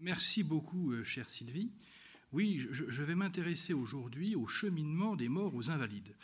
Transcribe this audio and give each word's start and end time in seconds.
Merci 0.00 0.42
beaucoup, 0.42 0.92
euh, 0.92 1.04
chère 1.04 1.30
Sylvie. 1.30 1.70
Oui, 2.30 2.66
je, 2.70 3.02
vais 3.02 3.14
m'intéresser 3.14 3.72
aujourd'hui 3.72 4.34
au 4.34 4.46
cheminement 4.46 5.16
des 5.16 5.30
morts 5.30 5.54
aux 5.54 5.70
invalides. 5.70 6.14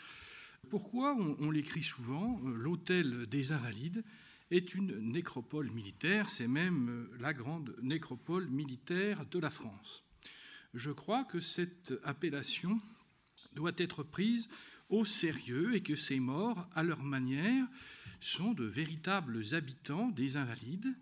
Pourquoi 0.68 1.16
on, 1.16 1.50
l'écrit 1.50 1.82
souvent 1.82 2.38
euh, 2.44 2.54
L'hôtel 2.54 3.26
des 3.28 3.50
invalides 3.50 4.04
est 4.50 4.74
une 4.74 4.98
nécropole 4.98 5.70
militaire, 5.70 6.28
c'est 6.28 6.48
même 6.48 6.90
euh, 6.90 7.16
la 7.18 7.32
grande 7.32 7.74
nécropole 7.80 8.46
militaire 8.48 9.24
de 9.24 9.38
la 9.38 9.48
France. 9.48 10.04
Je 10.74 10.90
crois 10.90 11.24
que 11.24 11.40
cette 11.40 11.94
appellation 12.04 12.76
doit 13.54 13.72
être 13.78 14.02
prise 14.02 14.50
au 14.90 15.06
sérieux 15.06 15.74
et 15.74 15.82
que 15.82 15.96
ces 15.96 16.20
morts, 16.20 16.68
à 16.74 16.82
leur 16.82 17.02
manière, 17.02 17.66
sont 18.20 18.52
de 18.52 18.64
véritables 18.64 19.42
habitants 19.54 20.08
des 20.08 20.36
invalides. 20.36 20.94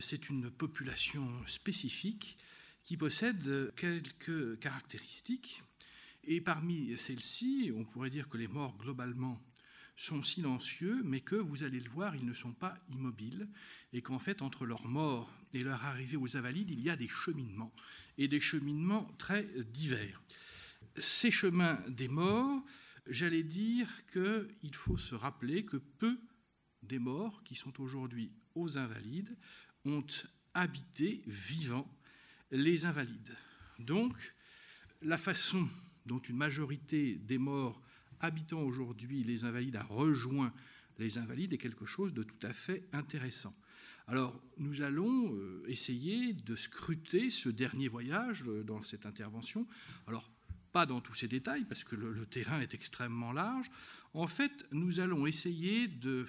C'est 0.00 0.28
une 0.28 0.50
population 0.50 1.28
spécifique 1.46 2.36
qui 2.84 2.96
possède 2.96 3.72
quelques 3.76 4.58
caractéristiques. 4.58 5.62
Et 6.24 6.40
parmi 6.40 6.96
celles-ci, 6.96 7.72
on 7.74 7.84
pourrait 7.84 8.10
dire 8.10 8.28
que 8.28 8.36
les 8.36 8.48
morts, 8.48 8.76
globalement, 8.78 9.40
sont 9.96 10.22
silencieux, 10.22 11.02
mais 11.04 11.20
que, 11.20 11.36
vous 11.36 11.62
allez 11.62 11.80
le 11.80 11.90
voir, 11.90 12.16
ils 12.16 12.26
ne 12.26 12.34
sont 12.34 12.52
pas 12.52 12.76
immobiles, 12.90 13.48
et 13.92 14.02
qu'en 14.02 14.18
fait, 14.18 14.42
entre 14.42 14.66
leur 14.66 14.86
mort 14.86 15.30
et 15.52 15.62
leur 15.62 15.84
arrivée 15.84 16.16
aux 16.16 16.36
invalides, 16.36 16.70
il 16.70 16.80
y 16.80 16.90
a 16.90 16.96
des 16.96 17.08
cheminements, 17.08 17.72
et 18.18 18.26
des 18.26 18.40
cheminements 18.40 19.04
très 19.18 19.44
divers. 19.72 20.20
Ces 20.98 21.30
chemins 21.30 21.78
des 21.88 22.08
morts, 22.08 22.64
j'allais 23.06 23.44
dire 23.44 23.88
qu'il 24.12 24.74
faut 24.74 24.98
se 24.98 25.14
rappeler 25.14 25.64
que 25.64 25.76
peu 25.76 26.18
des 26.82 26.98
morts 26.98 27.42
qui 27.44 27.54
sont 27.54 27.80
aujourd'hui 27.80 28.32
aux 28.54 28.76
invalides 28.76 29.36
ont 29.84 30.06
habité 30.54 31.22
vivant 31.26 31.88
les 32.50 32.86
invalides. 32.86 33.36
Donc, 33.78 34.14
la 35.02 35.18
façon 35.18 35.68
dont 36.06 36.20
une 36.20 36.36
majorité 36.36 37.16
des 37.16 37.38
morts 37.38 37.80
habitant 38.20 38.60
aujourd'hui 38.62 39.22
les 39.24 39.44
invalides 39.44 39.76
a 39.76 39.82
rejoint 39.82 40.52
les 40.98 41.18
invalides 41.18 41.52
est 41.52 41.58
quelque 41.58 41.86
chose 41.86 42.14
de 42.14 42.22
tout 42.22 42.46
à 42.46 42.52
fait 42.52 42.86
intéressant. 42.92 43.54
Alors, 44.06 44.40
nous 44.58 44.82
allons 44.82 45.34
euh, 45.34 45.64
essayer 45.66 46.34
de 46.34 46.56
scruter 46.56 47.30
ce 47.30 47.48
dernier 47.48 47.88
voyage 47.88 48.44
euh, 48.46 48.62
dans 48.62 48.82
cette 48.82 49.06
intervention. 49.06 49.66
Alors, 50.06 50.30
pas 50.72 50.86
dans 50.86 51.00
tous 51.00 51.14
ces 51.14 51.28
détails, 51.28 51.64
parce 51.64 51.84
que 51.84 51.96
le, 51.96 52.26
terrain 52.26 52.60
est 52.60 52.74
extrêmement 52.74 53.32
large. 53.32 53.70
En 54.12 54.26
fait, 54.26 54.66
nous 54.72 55.00
allons 55.00 55.26
essayer 55.26 55.88
de 55.88 56.26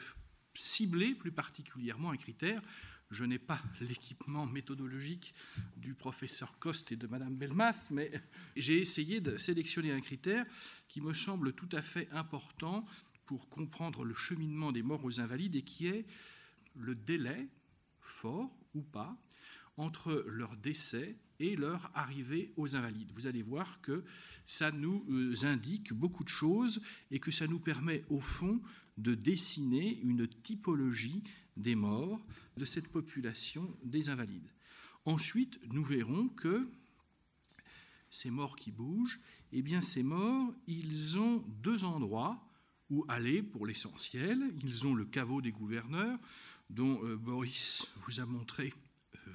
cibler 0.54 1.16
plus 1.16 1.32
particulièrement 1.32 2.12
un 2.12 2.18
critère. 2.18 2.62
Je 3.12 3.24
n'ai 3.24 3.40
pas 3.40 3.62
l'équipement 3.82 4.46
méthodologique 4.46 5.34
du 5.78 5.94
professeur 5.94 6.58
Coste 6.60 6.92
et 6.92 6.96
de 6.96 7.06
Madame 7.08 7.36
Belmas, 7.36 7.88
mais 7.92 8.12
j'ai 8.56 8.80
essayé 8.80 9.22
de 9.22 9.38
sélectionner 9.38 9.92
un 9.92 10.02
critère 10.02 10.46
qui 10.88 11.02
me 11.02 11.14
semble 11.14 11.54
tout 11.54 11.70
à 11.72 11.82
fait 11.82 12.10
important 12.12 12.86
pour 13.26 13.50
comprendre 13.50 14.04
le 14.04 14.16
cheminement 14.16 14.72
des 14.72 14.82
morts 14.82 15.06
aux 15.06 15.20
invalides 15.20 15.56
et 15.56 15.62
qui 15.62 15.88
est 15.88 16.06
le 16.76 16.96
délai, 16.96 17.48
fort 18.02 18.52
ou 18.74 18.82
pas, 18.82 19.16
entre 19.78 20.24
leur 20.28 20.56
décès 20.58 21.16
et 21.40 21.56
leur 21.56 21.92
arrivée 21.94 22.54
aux 22.56 22.76
invalides. 22.76 23.12
Vous 23.14 23.28
allez 23.28 23.42
voir 23.42 23.82
que 23.82 24.04
ça 24.46 24.72
nous 24.72 25.06
euh, 25.10 25.36
indique 25.44 25.94
beaucoup 25.94 26.24
de 26.24 26.30
choses 26.30 26.82
et 27.12 27.20
que 27.20 27.32
ça 27.32 27.48
nous 27.48 27.60
permet 27.60 28.04
au 28.10 28.22
fond 28.22 28.62
de 28.98 29.16
dessiner 29.16 30.00
une 30.02 30.28
typologie 30.28 31.24
des 31.58 31.76
morts 31.76 32.26
de 32.58 32.66
cette 32.66 32.88
population 32.88 33.76
des 33.84 34.10
invalides. 34.10 34.52
Ensuite, 35.06 35.60
nous 35.72 35.84
verrons 35.84 36.30
que 36.30 36.68
ces 38.10 38.32
morts 38.32 38.56
qui 38.56 38.72
bougent, 38.72 39.20
eh 39.52 39.62
bien 39.62 39.82
ces 39.82 40.04
morts, 40.04 40.54
ils 40.68 41.18
ont 41.18 41.44
deux 41.62 41.84
endroits 41.84 42.42
où 42.90 43.06
aller 43.08 43.42
pour 43.42 43.66
l'essentiel. 43.66 44.54
Ils 44.64 44.86
ont 44.86 44.94
le 44.94 45.06
caveau 45.06 45.42
des 45.42 45.52
gouverneurs, 45.52 46.20
dont 46.70 47.04
euh, 47.04 47.16
Boris 47.18 47.86
vous 47.98 48.20
a 48.20 48.26
montré 48.26 48.74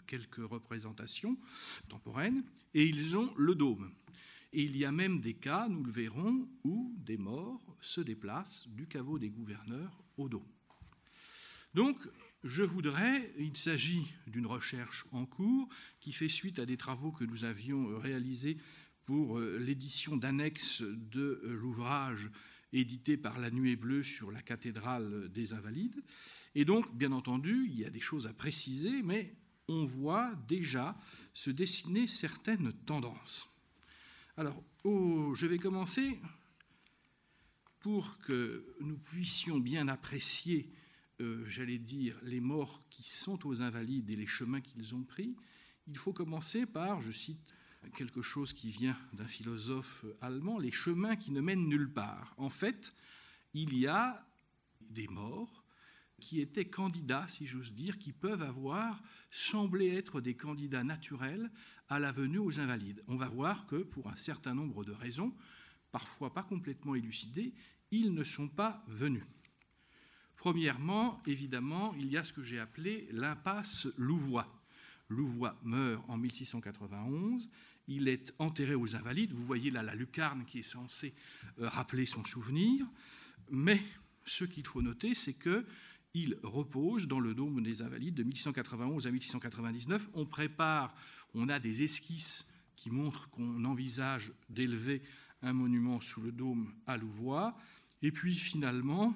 quelques 0.06 0.37
représentations 0.37 1.37
temporaines, 1.89 2.45
et 2.75 2.87
ils 2.87 3.16
ont 3.16 3.33
le 3.37 3.55
dôme. 3.55 3.93
Et 4.53 4.62
il 4.62 4.77
y 4.77 4.84
a 4.84 4.93
même 4.93 5.21
des 5.21 5.34
cas, 5.34 5.69
nous 5.69 5.84
le 5.84 5.93
verrons, 5.93 6.49
où 6.65 6.95
des 6.99 7.16
morts 7.16 7.77
se 7.81 8.00
déplacent 8.00 8.69
du 8.69 8.87
caveau 8.87 9.19
des 9.19 9.31
gouverneurs 9.31 10.03
au 10.16 10.28
dôme. 10.28 10.47
Donc, 11.75 11.99
je 12.43 12.63
voudrais, 12.63 13.33
il 13.39 13.57
s'agit 13.57 14.07
d'une 14.27 14.47
recherche 14.47 15.07
en 15.13 15.27
cours 15.27 15.69
qui 16.01 16.13
fait 16.13 16.29
suite 16.29 16.59
à 16.59 16.67
des 16.67 16.77
travaux 16.77 17.13
que 17.13 17.25
nous 17.25 17.45
avions 17.45 17.99
réalisés 17.99 18.57
pour 19.05 19.39
euh, 19.39 19.59
l'édition 19.59 20.17
d'annexe 20.17 20.83
de 20.83 21.43
euh, 21.45 21.55
l'ouvrage 21.55 22.31
édité 22.73 23.17
par 23.17 23.39
La 23.39 23.51
Nuée 23.51 23.77
Bleue 23.77 24.03
sur 24.03 24.31
la 24.31 24.43
cathédrale 24.43 25.29
des 25.33 25.53
Invalides. 25.53 26.03
Et 26.55 26.65
donc, 26.65 26.97
bien 26.97 27.13
entendu, 27.13 27.67
il 27.69 27.79
y 27.79 27.85
a 27.85 27.91
des 27.91 28.01
choses 28.01 28.27
à 28.27 28.33
préciser, 28.33 29.03
mais 29.03 29.35
on 29.69 29.85
voit 29.85 30.35
déjà 30.49 30.97
se 31.33 31.51
dessiner 31.51 32.07
certaines 32.07 32.73
tendances. 32.87 33.49
Alors, 34.37 34.63
je 34.85 35.47
vais 35.47 35.59
commencer 35.59 36.19
pour 37.81 38.19
que 38.19 38.77
nous 38.81 38.99
puissions 38.99 39.59
bien 39.59 39.89
apprécier, 39.89 40.71
euh, 41.21 41.45
j'allais 41.47 41.79
dire, 41.79 42.19
les 42.23 42.41
morts 42.41 42.83
qui 42.91 43.03
sont 43.09 43.47
aux 43.47 43.61
invalides 43.61 44.11
et 44.11 44.17
les 44.17 44.27
chemins 44.27 44.61
qu'ils 44.61 44.95
ont 44.95 45.05
pris. 45.05 45.37
Il 45.87 45.97
faut 45.97 46.13
commencer 46.13 46.67
par, 46.67 47.01
je 47.01 47.13
cite 47.13 47.55
quelque 47.97 48.23
chose 48.23 48.53
qui 48.53 48.71
vient 48.71 48.97
d'un 49.13 49.27
philosophe 49.27 50.05
allemand, 50.21 50.59
les 50.59 50.71
chemins 50.71 51.17
qui 51.17 51.31
ne 51.31 51.41
mènent 51.41 51.67
nulle 51.67 51.93
part. 51.93 52.35
En 52.37 52.51
fait, 52.51 52.93
il 53.55 53.77
y 53.77 53.87
a 53.87 54.27
des 54.81 55.09
morts 55.09 55.65
qui 56.21 56.41
étaient 56.41 56.69
candidats, 56.69 57.27
si 57.29 57.47
j'ose 57.47 57.73
dire, 57.73 57.99
qui 57.99 58.13
peuvent 58.13 58.43
avoir 58.43 59.03
semblé 59.31 59.89
être 59.89 60.21
des 60.21 60.37
candidats 60.37 60.85
naturels 60.85 61.51
à 61.89 61.99
la 61.99 62.13
venue 62.13 62.39
aux 62.39 62.61
invalides. 62.61 63.03
On 63.09 63.17
va 63.17 63.29
voir 63.29 63.67
que 63.67 63.77
pour 63.77 64.09
un 64.09 64.17
certain 64.17 64.55
nombre 64.55 64.85
de 64.85 64.93
raisons, 64.93 65.35
parfois 65.91 66.33
pas 66.33 66.43
complètement 66.43 66.95
élucidées, 66.95 67.55
ils 67.91 68.13
ne 68.13 68.23
sont 68.23 68.49
pas 68.49 68.85
venus. 68.87 69.25
Premièrement, 70.41 71.21
évidemment, 71.27 71.95
il 71.99 72.06
y 72.06 72.17
a 72.17 72.25
ce 72.25 72.33
que 72.33 72.43
j'ai 72.43 72.59
appelé 72.59 73.06
l'impasse 73.12 73.87
Louvois. 73.99 74.47
Louvois 75.11 75.61
meurt 75.65 76.03
en 76.09 76.17
1691, 76.17 77.47
il 77.89 78.09
est 78.09 78.33
enterré 78.39 78.75
aux 78.75 78.97
Invalides, 78.97 79.33
vous 79.33 79.45
voyez 79.45 79.71
là 79.71 79.83
la 79.83 79.95
lucarne 79.95 80.47
qui 80.47 80.61
est 80.61 80.62
censée 80.62 81.12
euh, 81.59 81.69
rappeler 81.69 82.06
son 82.06 82.25
souvenir, 82.25 82.87
mais 83.51 83.83
ce 84.25 84.45
qu'il 84.45 84.67
faut 84.67 84.81
noter, 84.81 85.15
c'est 85.15 85.34
que 85.34 85.67
il 86.15 86.39
repose 86.43 87.07
dans 87.07 87.21
le 87.21 87.34
dôme 87.34 87.62
des 87.62 87.83
Invalides 87.83 88.15
de 88.15 88.22
1691 88.22 89.07
à 89.07 89.11
1699. 89.11 90.09
On 90.15 90.25
prépare, 90.25 90.95
on 91.34 91.51
a 91.51 91.59
des 91.59 91.83
esquisses 91.83 92.47
qui 92.77 92.91
montrent 92.91 93.28
qu'on 93.28 93.67
envisage 93.67 94.33
d'élever 94.49 95.03
un 95.43 95.53
monument 95.53 96.01
sous 96.01 96.22
le 96.22 96.33
dôme 96.33 96.72
à 96.87 96.97
Louvois. 96.97 97.59
Et 98.01 98.11
puis 98.11 98.34
finalement, 98.34 99.15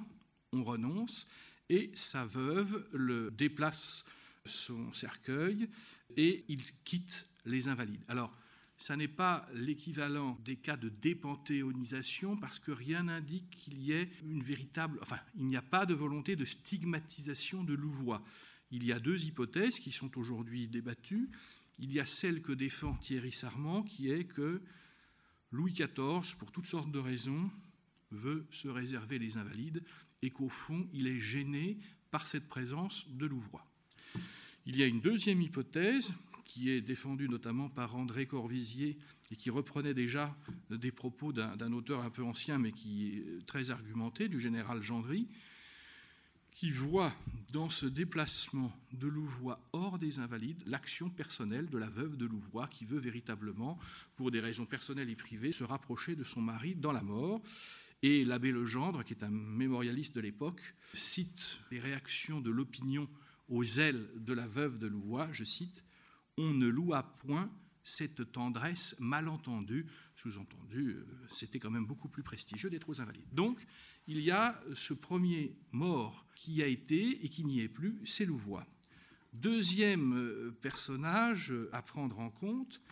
on 0.54 0.64
renonce 0.64 1.26
et 1.68 1.90
sa 1.94 2.24
veuve 2.24 2.86
le 2.92 3.30
déplace 3.30 4.04
son 4.46 4.92
cercueil 4.92 5.68
et 6.16 6.44
il 6.48 6.62
quitte 6.84 7.26
les 7.46 7.68
Invalides. 7.68 8.04
Alors, 8.08 8.36
ça 8.76 8.96
n'est 8.96 9.08
pas 9.08 9.48
l'équivalent 9.54 10.38
des 10.44 10.56
cas 10.56 10.76
de 10.76 10.88
dépanthéonisation 10.88 12.36
parce 12.36 12.58
que 12.58 12.72
rien 12.72 13.04
n'indique 13.04 13.48
qu'il 13.50 13.78
y 13.78 13.92
ait 13.92 14.10
une 14.24 14.42
véritable. 14.42 14.98
Enfin, 15.00 15.18
il 15.36 15.46
n'y 15.46 15.56
a 15.56 15.62
pas 15.62 15.86
de 15.86 15.94
volonté 15.94 16.36
de 16.36 16.44
stigmatisation 16.44 17.64
de 17.64 17.74
Louvois. 17.74 18.22
Il 18.70 18.84
y 18.84 18.92
a 18.92 18.98
deux 18.98 19.24
hypothèses 19.24 19.78
qui 19.78 19.92
sont 19.92 20.18
aujourd'hui 20.18 20.66
débattues. 20.68 21.30
Il 21.78 21.92
y 21.92 22.00
a 22.00 22.06
celle 22.06 22.42
que 22.42 22.52
défend 22.52 22.94
Thierry 22.94 23.32
Sarment, 23.32 23.82
qui 23.82 24.10
est 24.10 24.24
que 24.24 24.60
Louis 25.50 25.72
XIV, 25.72 26.36
pour 26.36 26.50
toutes 26.50 26.66
sortes 26.66 26.90
de 26.90 26.98
raisons, 26.98 27.50
veut 28.10 28.46
se 28.50 28.68
réserver 28.68 29.18
les 29.18 29.36
invalides 29.36 29.82
et 30.24 30.30
qu'au 30.30 30.48
fond, 30.48 30.88
il 30.92 31.06
est 31.06 31.20
gêné 31.20 31.78
par 32.10 32.26
cette 32.26 32.48
présence 32.48 33.06
de 33.10 33.26
Louvois. 33.26 33.66
Il 34.66 34.76
y 34.76 34.82
a 34.82 34.86
une 34.86 35.00
deuxième 35.00 35.42
hypothèse 35.42 36.12
qui 36.44 36.70
est 36.70 36.80
défendu 36.80 37.28
notamment 37.28 37.68
par 37.68 37.96
André 37.96 38.26
Corvisier 38.26 38.96
et 39.30 39.36
qui 39.36 39.50
reprenait 39.50 39.94
déjà 39.94 40.34
des 40.70 40.92
propos 40.92 41.32
d'un 41.32 41.72
auteur 41.72 42.02
un 42.02 42.10
peu 42.10 42.22
ancien 42.22 42.58
mais 42.58 42.72
qui 42.72 43.08
est 43.08 43.46
très 43.46 43.70
argumenté, 43.70 44.28
du 44.28 44.40
général 44.40 44.82
Gendry, 44.82 45.28
qui 46.52 46.70
voit 46.70 47.12
dans 47.52 47.68
ce 47.68 47.84
déplacement 47.84 48.72
de 48.92 49.08
Louvois 49.08 49.60
hors 49.72 49.98
des 49.98 50.20
Invalides 50.20 50.62
l'action 50.66 51.10
personnelle 51.10 51.68
de 51.68 51.78
la 51.78 51.90
veuve 51.90 52.16
de 52.16 52.26
Louvois 52.26 52.68
qui 52.68 52.84
veut 52.84 53.00
véritablement, 53.00 53.78
pour 54.16 54.30
des 54.30 54.40
raisons 54.40 54.64
personnelles 54.64 55.10
et 55.10 55.16
privées, 55.16 55.52
se 55.52 55.64
rapprocher 55.64 56.14
de 56.14 56.24
son 56.24 56.40
mari 56.40 56.74
dans 56.76 56.92
la 56.92 57.02
mort. 57.02 57.42
Et 58.06 58.22
l'abbé 58.22 58.52
Legendre, 58.52 59.02
qui 59.02 59.14
est 59.14 59.24
un 59.24 59.30
mémorialiste 59.30 60.14
de 60.14 60.20
l'époque, 60.20 60.60
cite 60.92 61.58
les 61.70 61.80
réactions 61.80 62.42
de 62.42 62.50
l'opinion 62.50 63.08
aux 63.48 63.64
ailes 63.64 64.06
de 64.16 64.34
la 64.34 64.46
veuve 64.46 64.78
de 64.78 64.86
Louvois, 64.86 65.32
je 65.32 65.42
cite, 65.42 65.82
on 66.36 66.52
ne 66.52 66.66
loua 66.66 67.02
point 67.20 67.50
cette 67.82 68.30
tendresse 68.30 68.94
mal 68.98 69.26
entendue. 69.26 69.86
Sous-entendu, 70.16 70.90
euh, 70.90 71.06
c'était 71.30 71.58
quand 71.58 71.70
même 71.70 71.86
beaucoup 71.86 72.10
plus 72.10 72.22
prestigieux 72.22 72.68
d'être 72.68 72.90
aux 72.90 73.00
Invalides. 73.00 73.32
Donc, 73.32 73.66
il 74.06 74.20
y 74.20 74.30
a 74.30 74.62
ce 74.74 74.92
premier 74.92 75.56
mort 75.72 76.26
qui 76.34 76.62
a 76.62 76.66
été 76.66 77.24
et 77.24 77.30
qui 77.30 77.42
n'y 77.42 77.60
est 77.60 77.70
plus, 77.70 78.02
c'est 78.04 78.26
Louvois. 78.26 78.66
Deuxième 79.32 80.12
euh, 80.12 80.50
personnage 80.60 81.54
à 81.72 81.80
prendre 81.80 82.18
en 82.18 82.28
compte, 82.28 82.82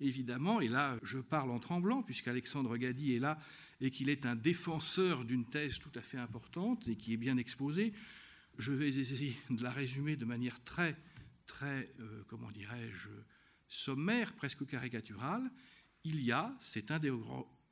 évidemment, 0.00 0.62
et 0.62 0.68
là 0.68 0.96
je 1.02 1.18
parle 1.18 1.50
en 1.50 1.58
tremblant, 1.58 2.02
puisqu'Alexandre 2.02 2.74
Gadi 2.78 3.14
est 3.14 3.18
là 3.18 3.38
et 3.82 3.90
qu'il 3.90 4.08
est 4.08 4.24
un 4.24 4.36
défenseur 4.36 5.24
d'une 5.24 5.44
thèse 5.44 5.78
tout 5.80 5.90
à 5.96 6.00
fait 6.00 6.16
importante 6.16 6.86
et 6.86 6.96
qui 6.96 7.12
est 7.12 7.18
bien 7.18 7.36
exposée, 7.36 7.92
je 8.56 8.72
vais 8.72 8.88
essayer 8.88 9.36
de 9.50 9.62
la 9.62 9.70
résumer 9.70 10.16
de 10.16 10.24
manière 10.24 10.62
très, 10.64 10.96
très, 11.46 11.92
euh, 11.98 12.22
comment 12.28 12.52
dirais-je, 12.52 13.10
sommaire, 13.68 14.34
presque 14.34 14.64
caricaturale. 14.66 15.50
Il 16.04 16.22
y 16.22 16.30
a 16.30 16.54
cette 16.60 16.92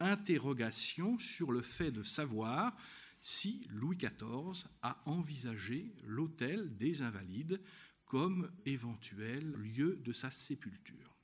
interrogation 0.00 1.18
sur 1.20 1.52
le 1.52 1.62
fait 1.62 1.92
de 1.92 2.02
savoir 2.02 2.76
si 3.20 3.66
Louis 3.70 3.96
XIV 3.96 4.66
a 4.82 5.00
envisagé 5.04 5.94
l'hôtel 6.02 6.76
des 6.76 7.02
Invalides 7.02 7.60
comme 8.04 8.50
éventuel 8.66 9.52
lieu 9.52 10.00
de 10.02 10.12
sa 10.12 10.32
sépulture. 10.32 11.16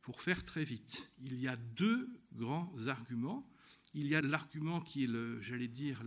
Pour 0.00 0.22
faire 0.22 0.42
très 0.42 0.64
vite, 0.64 1.08
il 1.20 1.38
y 1.38 1.46
a 1.46 1.56
deux 1.56 2.08
grands 2.32 2.72
arguments. 2.88 3.48
Il 3.94 4.06
y 4.06 4.14
a 4.14 4.20
l'argument 4.20 4.80
qui 4.80 5.04
est, 5.04 5.42
j'allais 5.42 5.68
dire, 5.68 6.02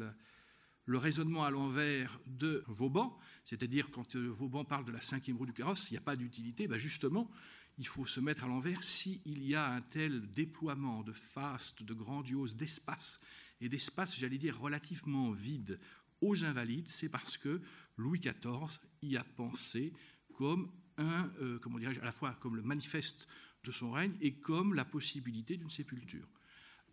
le, 0.86 0.98
raisonnement 0.98 1.46
à 1.46 1.52
l'envers 1.52 2.20
de 2.26 2.64
Vauban, 2.68 3.18
c'est-à-dire 3.46 3.90
quand 3.92 4.16
euh, 4.16 4.28
Vauban 4.28 4.66
parle 4.66 4.84
de 4.84 4.92
la 4.92 5.02
cinquième 5.02 5.38
roue 5.38 5.46
du 5.46 5.54
carrosse, 5.54 5.90
il 5.90 5.94
n'y 5.94 5.98
a 5.98 6.02
pas 6.02 6.18
d'utilité, 6.18 6.68
ben 6.68 6.78
justement, 6.78 7.32
il 7.78 7.88
faut 7.88 8.06
se 8.06 8.20
mettre 8.20 8.44
à 8.44 8.48
l'envers 8.48 8.84
s'il 8.84 9.22
y 9.26 9.56
a 9.56 9.72
un 9.72 9.82
tel 9.82 10.30
déploiement 10.32 11.02
de 11.04 11.14
faste, 11.14 11.84
de 11.84 11.94
grandiose, 11.94 12.56
d'espace, 12.58 13.22
et 13.62 13.70
d'espace, 13.70 14.18
j'allais 14.18 14.38
dire, 14.38 14.60
relativement 14.60 15.32
vide 15.32 15.80
aux 16.20 16.44
invalides, 16.44 16.88
c'est 16.88 17.10
parce 17.10 17.38
que 17.38 17.62
Louis 17.98 18.20
XIV 18.20 18.80
y 19.02 19.18
a 19.18 19.24
pensé 19.24 19.94
comme 20.34 20.72
un, 20.98 21.32
euh, 21.42 21.60
comment 21.60 21.78
à 21.78 21.92
la 21.92 22.12
fois 22.12 22.34
comme 22.42 22.56
le 22.56 22.62
manifeste 22.62 23.28
de 23.64 23.72
son 23.72 23.92
règne 23.92 24.16
et 24.22 24.34
comme 24.34 24.74
la 24.74 24.86
possibilité 24.86 25.58
d'une 25.58 25.70
sépulture. 25.70 26.28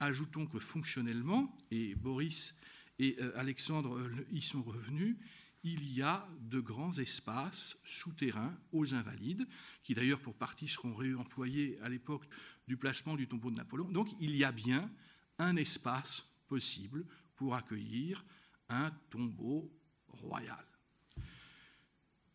Ajoutons 0.00 0.46
que 0.46 0.58
fonctionnellement, 0.58 1.56
et 1.70 1.94
Boris 1.94 2.54
et 2.98 3.16
euh, 3.20 3.32
Alexandre 3.36 3.98
euh, 3.98 4.26
y 4.30 4.40
sont 4.40 4.62
revenus, 4.62 5.16
il 5.64 5.92
y 5.92 6.02
a 6.02 6.26
de 6.40 6.60
grands 6.60 6.96
espaces 6.98 7.76
souterrains 7.84 8.56
aux 8.72 8.94
invalides, 8.94 9.46
qui 9.82 9.94
d'ailleurs 9.94 10.20
pour 10.20 10.34
partie 10.34 10.68
seront 10.68 10.94
réemployés 10.94 11.78
à 11.82 11.88
l'époque 11.88 12.24
du 12.66 12.76
placement 12.76 13.16
du 13.16 13.26
tombeau 13.26 13.50
de 13.50 13.56
Napoléon. 13.56 13.90
Donc 13.90 14.08
il 14.20 14.36
y 14.36 14.44
a 14.44 14.52
bien 14.52 14.90
un 15.38 15.56
espace 15.56 16.26
possible 16.46 17.04
pour 17.36 17.54
accueillir 17.54 18.24
un 18.68 18.90
tombeau 19.10 19.72
royal. 20.08 20.64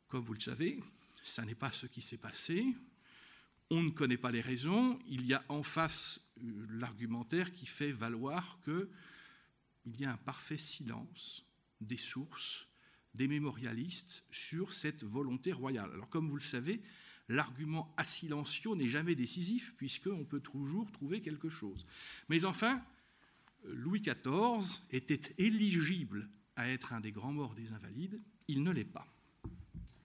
Comme 0.07 0.23
vous 0.23 0.33
le 0.33 0.39
savez, 0.39 0.79
ça 1.23 1.43
n'est 1.45 1.55
pas 1.55 1.71
ce 1.71 1.87
qui 1.87 2.01
s'est 2.01 2.17
passé. 2.17 2.75
On 3.69 3.83
ne 3.83 3.89
connaît 3.89 4.17
pas 4.17 4.31
les 4.31 4.41
raisons. 4.41 4.99
Il 5.07 5.25
y 5.25 5.33
a 5.33 5.43
en 5.49 5.63
face 5.63 6.21
euh, 6.41 6.65
l'argumentaire 6.69 7.51
qui 7.51 7.65
fait 7.65 7.91
valoir 7.91 8.59
qu'il 8.63 9.95
y 9.99 10.05
a 10.05 10.11
un 10.11 10.17
parfait 10.17 10.57
silence 10.57 11.45
des 11.81 11.97
sources, 11.97 12.67
des 13.13 13.27
mémorialistes 13.27 14.23
sur 14.31 14.73
cette 14.73 15.03
volonté 15.03 15.51
royale. 15.51 15.91
Alors 15.93 16.09
comme 16.09 16.29
vous 16.29 16.35
le 16.35 16.41
savez, 16.41 16.81
l'argument 17.29 17.93
a 17.97 18.03
silencio 18.03 18.75
n'est 18.75 18.87
jamais 18.87 19.15
décisif 19.15 19.73
puisqu'on 19.77 20.25
peut 20.25 20.39
toujours 20.39 20.91
trouver 20.91 21.21
quelque 21.21 21.49
chose. 21.49 21.85
Mais 22.29 22.45
enfin, 22.45 22.83
Louis 23.65 24.01
XIV 24.01 24.79
était 24.91 25.33
éligible 25.37 26.29
à 26.55 26.69
être 26.69 26.93
un 26.93 26.99
des 26.99 27.11
grands 27.11 27.33
morts 27.33 27.55
des 27.55 27.71
invalides, 27.71 28.21
il 28.47 28.63
ne 28.63 28.71
l'est 28.71 28.83
pas. 28.83 29.07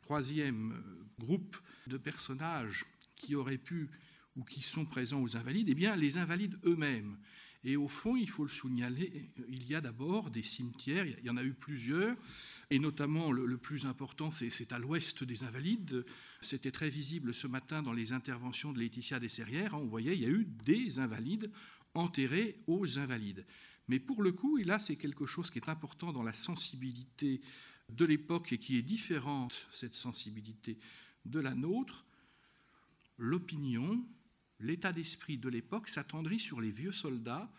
Troisième 0.03 0.73
euh, 0.73 1.07
groupe 1.19 1.57
de 1.87 1.99
personnages 1.99 2.87
qui 3.19 3.35
auraient 3.35 3.59
pu 3.59 3.91
ou 4.37 4.45
qui 4.45 4.63
sont 4.63 4.85
présents 4.85 5.23
aux 5.23 5.37
invalides, 5.37 5.69
eh 5.69 5.75
bien 5.75 5.97
les 5.97 6.17
invalides 6.17 6.59
eux-mêmes. 6.65 7.19
Et 7.65 7.77
au 7.77 7.89
fond, 7.89 8.17
il 8.17 8.31
faut 8.31 8.45
le 8.45 8.51
signaler, 8.51 9.31
il 9.49 9.67
y 9.67 9.75
a 9.75 9.81
d'abord 9.81 10.31
des 10.31 10.45
cimetières, 10.45 11.07
il 11.07 11.25
y 11.25 11.31
en 11.31 11.37
a 11.37 11.43
eu 11.43 11.55
plusieurs, 11.55 12.17
et 12.71 12.79
notamment 12.79 13.33
le, 13.33 13.59
plus 13.59 13.85
important, 13.85 14.31
c'est 14.31 14.73
à 14.73 14.79
l'ouest 14.79 15.25
des 15.25 15.43
Invalides. 15.43 16.05
C'était 16.41 16.71
très 16.71 16.89
visible 16.89 17.35
ce 17.35 17.49
matin 17.49 17.83
dans 17.83 17.93
les 17.93 18.13
interventions 18.13 18.73
de 18.73 18.79
Laetitia 18.79 19.19
Desserrières. 19.19 19.75
On 19.75 19.87
voyait, 19.87 20.15
il 20.15 20.23
y 20.23 20.27
a 20.27 20.31
eu 20.31 20.47
des 20.65 21.01
Invalides 21.01 21.51
enterrés 21.95 22.61
aux 22.69 22.99
Invalides. 22.99 23.45
Mais 23.89 23.99
pour 23.99 24.23
le 24.23 24.33
coup, 24.33 24.59
et 24.59 24.65
là 24.65 24.79
c'est 24.79 24.97
quelque 24.97 25.27
chose 25.27 25.51
qui 25.51 25.59
est 25.59 25.69
important 25.69 26.13
dans 26.13 26.23
la 26.23 26.35
sensibilité 26.35 27.41
de 27.89 28.05
l'époque 28.05 28.53
et 28.53 28.59
qui 28.59 28.77
est 28.77 28.83
différente, 28.83 29.67
cette 29.73 29.95
sensibilité 29.95 30.79
de 31.25 31.41
la 31.41 31.55
nôtre, 31.55 32.05
l'opinion, 33.19 34.05
l'état 34.61 34.93
d'esprit 34.93 35.39
de 35.39 35.49
l'époque 35.49 35.89
s'attendrit 35.89 36.39
sur 36.39 36.61
les 36.61 36.71
vieux 36.71 36.93
soldats. 36.93 37.51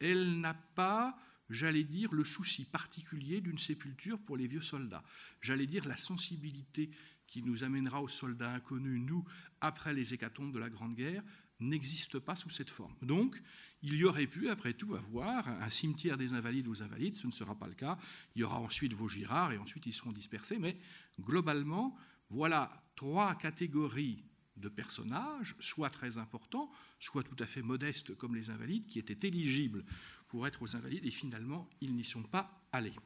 Elle 0.00 0.40
n'a 0.40 0.54
pas, 0.54 1.18
j'allais 1.48 1.84
dire, 1.84 2.12
le 2.12 2.24
souci 2.24 2.64
particulier 2.64 3.40
d'une 3.40 3.58
sépulture 3.58 4.18
pour 4.18 4.36
les 4.36 4.46
vieux 4.46 4.60
soldats. 4.60 5.04
J'allais 5.40 5.66
dire 5.66 5.86
la 5.86 5.96
sensibilité 5.96 6.90
qui 7.26 7.42
nous 7.42 7.64
amènera 7.64 8.02
aux 8.02 8.08
soldats 8.08 8.52
inconnus, 8.52 9.00
nous, 9.00 9.24
après 9.60 9.94
les 9.94 10.12
hécatombes 10.12 10.52
de 10.52 10.58
la 10.58 10.68
Grande 10.68 10.94
Guerre, 10.94 11.22
n'existe 11.60 12.18
pas 12.18 12.36
sous 12.36 12.50
cette 12.50 12.70
forme. 12.70 12.94
Donc, 13.02 13.40
il 13.82 13.94
y 13.94 14.04
aurait 14.04 14.26
pu, 14.26 14.48
après 14.48 14.74
tout, 14.74 14.94
avoir 14.94 15.48
un 15.48 15.70
cimetière 15.70 16.16
des 16.16 16.32
invalides 16.32 16.68
aux 16.68 16.82
invalides, 16.82 17.14
ce 17.14 17.26
ne 17.26 17.32
sera 17.32 17.54
pas 17.54 17.66
le 17.66 17.74
cas. 17.74 17.98
Il 18.34 18.40
y 18.40 18.44
aura 18.44 18.58
ensuite 18.58 18.92
vos 18.92 19.08
girards 19.08 19.52
et 19.52 19.58
ensuite 19.58 19.86
ils 19.86 19.92
seront 19.92 20.12
dispersés, 20.12 20.58
mais 20.58 20.76
globalement, 21.20 21.96
voilà 22.30 22.84
trois 22.96 23.34
catégories 23.36 24.24
de 24.56 24.68
personnages, 24.68 25.56
soit 25.60 25.90
très 25.90 26.18
importants, 26.18 26.70
soit 26.98 27.22
tout 27.22 27.36
à 27.38 27.46
fait 27.46 27.62
modestes 27.62 28.14
comme 28.14 28.34
les 28.34 28.50
invalides, 28.50 28.86
qui 28.86 28.98
étaient 28.98 29.26
éligibles 29.26 29.84
pour 30.28 30.46
être 30.46 30.62
aux 30.62 30.76
invalides, 30.76 31.04
et 31.04 31.10
finalement, 31.10 31.68
ils 31.80 31.94
n'y 31.94 32.04
sont 32.04 32.22
pas 32.22 32.66
allés. 32.72 32.96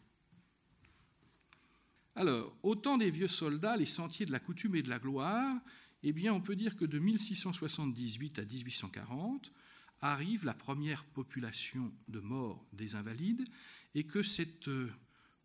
Alors, 2.15 2.57
au 2.63 2.75
temps 2.75 2.99
des 2.99 3.11
vieux 3.11 3.29
soldats, 3.29 3.77
les 3.77 3.87
sentiers 3.87 4.27
de 4.27 4.33
la 4.33 4.41
coutume 4.41 4.75
et 4.77 4.83
de 4.83 4.91
la 4.91 4.99
gloire, 4.99 5.57
eh 6.03 6.13
bien, 6.13 6.33
on 6.33 6.41
peut 6.41 6.57
dire 6.57 6.77
que 6.77 6.85
de 6.85 6.99
1678 6.99 8.39
à 8.39 8.45
1840 8.45 9.53
arrive 10.01 10.45
la 10.45 10.55
première 10.55 11.05
population 11.05 11.93
de 12.09 12.21
morts 12.21 12.65
des 12.73 12.95
invalides 12.95 13.45
et 13.95 14.05
que 14.05 14.23
cette 14.23 14.69
euh, 14.69 14.91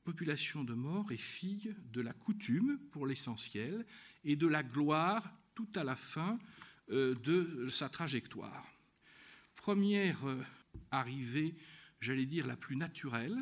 population 0.04 0.63
de 0.63 0.74
morts 0.74 1.12
est 1.12 1.18
fille 1.18 1.75
de 1.92 2.01
la 2.01 2.13
coutume 2.13 2.80
pour 2.92 3.08
l'essentiel 3.08 3.86
et 4.24 4.36
de 4.36 4.48
la 4.48 4.63
gloire 4.63 5.32
tout 5.56 5.70
à 5.76 5.84
la 5.84 5.96
fin 5.96 6.40
euh, 6.90 7.16
de 7.16 7.70
sa 7.70 7.90
trajectoire. 7.90 8.68
Première 9.56 10.28
euh, 10.28 10.44
arrivée, 10.92 11.56
j'allais 12.02 12.26
dire 12.26 12.46
la 12.48 12.58
plus 12.58 12.76
naturelle 12.76 13.38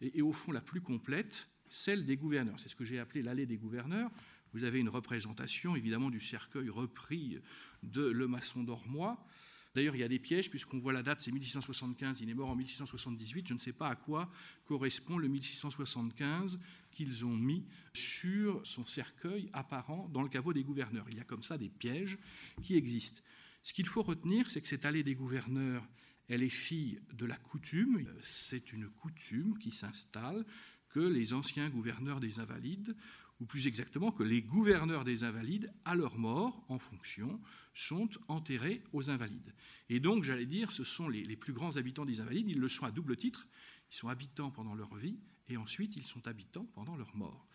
et 0.00 0.22
au 0.22 0.32
fond 0.32 0.52
la 0.52 0.60
plus 0.60 0.80
complète, 0.80 1.48
celle 1.68 2.06
des 2.06 2.16
gouverneurs. 2.16 2.58
C'est 2.58 2.68
ce 2.68 2.76
que 2.76 2.84
j'ai 2.84 2.98
appelé 2.98 3.22
l'allée 3.22 3.46
des 3.46 3.58
gouverneurs. 3.58 4.10
Vous 4.52 4.64
avez 4.64 4.80
une 4.80 4.88
représentation 4.88 5.76
évidemment 5.76 6.10
du 6.10 6.20
cercueil 6.20 6.70
repris 6.70 7.38
de 7.82 8.02
Le 8.02 8.26
Maçon 8.26 8.62
d'Ormois. 8.62 9.24
D'ailleurs, 9.74 9.94
il 9.94 10.00
y 10.00 10.04
a 10.04 10.08
des 10.08 10.18
pièges, 10.18 10.50
puisqu'on 10.50 10.78
voit 10.78 10.92
la 10.92 11.02
date, 11.02 11.20
c'est 11.20 11.30
1675, 11.30 12.20
il 12.20 12.28
est 12.28 12.34
mort 12.34 12.48
en 12.48 12.56
1678. 12.56 13.46
Je 13.48 13.54
ne 13.54 13.58
sais 13.58 13.72
pas 13.72 13.88
à 13.88 13.94
quoi 13.94 14.30
correspond 14.66 15.16
le 15.16 15.28
1675 15.28 16.58
qu'ils 16.90 17.24
ont 17.24 17.36
mis 17.36 17.64
sur 17.92 18.66
son 18.66 18.84
cercueil 18.84 19.48
apparent 19.52 20.08
dans 20.08 20.22
le 20.22 20.28
caveau 20.28 20.52
des 20.52 20.64
gouverneurs. 20.64 21.06
Il 21.08 21.16
y 21.16 21.20
a 21.20 21.24
comme 21.24 21.42
ça 21.42 21.56
des 21.56 21.68
pièges 21.68 22.18
qui 22.62 22.74
existent. 22.74 23.20
Ce 23.62 23.72
qu'il 23.72 23.86
faut 23.86 24.02
retenir, 24.02 24.50
c'est 24.50 24.60
que 24.60 24.68
cette 24.68 24.84
allée 24.84 25.04
des 25.04 25.14
gouverneurs, 25.14 25.86
elle 26.28 26.42
est 26.42 26.48
fille 26.48 27.00
de 27.12 27.26
la 27.26 27.36
coutume. 27.36 28.08
C'est 28.22 28.72
une 28.72 28.88
coutume 28.88 29.56
qui 29.58 29.70
s'installe 29.70 30.44
que 30.88 31.00
les 31.00 31.32
anciens 31.32 31.68
gouverneurs 31.68 32.18
des 32.18 32.40
Invalides 32.40 32.96
ou 33.40 33.46
plus 33.46 33.66
exactement 33.66 34.12
que 34.12 34.22
les 34.22 34.42
gouverneurs 34.42 35.04
des 35.04 35.24
Invalides, 35.24 35.72
à 35.84 35.94
leur 35.94 36.18
mort, 36.18 36.62
en 36.68 36.78
fonction, 36.78 37.40
sont 37.74 38.08
enterrés 38.28 38.82
aux 38.92 39.08
Invalides. 39.08 39.54
Et 39.88 39.98
donc, 39.98 40.24
j'allais 40.24 40.46
dire, 40.46 40.70
ce 40.70 40.84
sont 40.84 41.08
les, 41.08 41.36
plus 41.36 41.52
grands 41.52 41.76
habitants 41.76 42.04
des 42.04 42.20
Invalides, 42.20 42.48
ils 42.48 42.60
le 42.60 42.68
sont 42.68 42.84
à 42.84 42.90
double 42.90 43.16
titre, 43.16 43.46
ils 43.90 43.96
sont 43.96 44.08
habitants 44.08 44.50
pendant 44.50 44.74
leur 44.74 44.94
vie, 44.96 45.18
et 45.48 45.56
ensuite 45.56 45.96
ils 45.96 46.04
sont 46.04 46.26
habitants 46.28 46.66
pendant 46.74 46.96
leur 46.96 47.16
mort. 47.16 47.46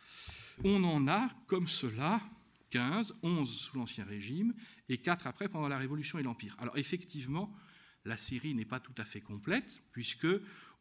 On 0.64 0.84
en 0.84 1.08
a, 1.08 1.30
comme 1.48 1.68
cela, 1.68 2.22
15, 2.72 3.16
11 3.22 3.50
sous 3.50 3.78
l'Ancien 3.78 4.06
Régime, 4.06 4.54
et 4.90 4.98
4 4.98 5.28
après 5.28 5.48
pendant 5.48 5.68
la 5.68 5.78
Révolution 5.78 6.18
et 6.18 6.24
l'Empire. 6.24 6.56
Alors 6.60 6.78
effectivement, 6.78 7.56
la 8.06 8.18
série 8.18 8.54
n'est 8.54 8.66
pas 8.66 8.80
tout 8.80 8.94
à 8.98 9.06
fait 9.06 9.22
complète, 9.22 9.84
puisque 9.92 10.28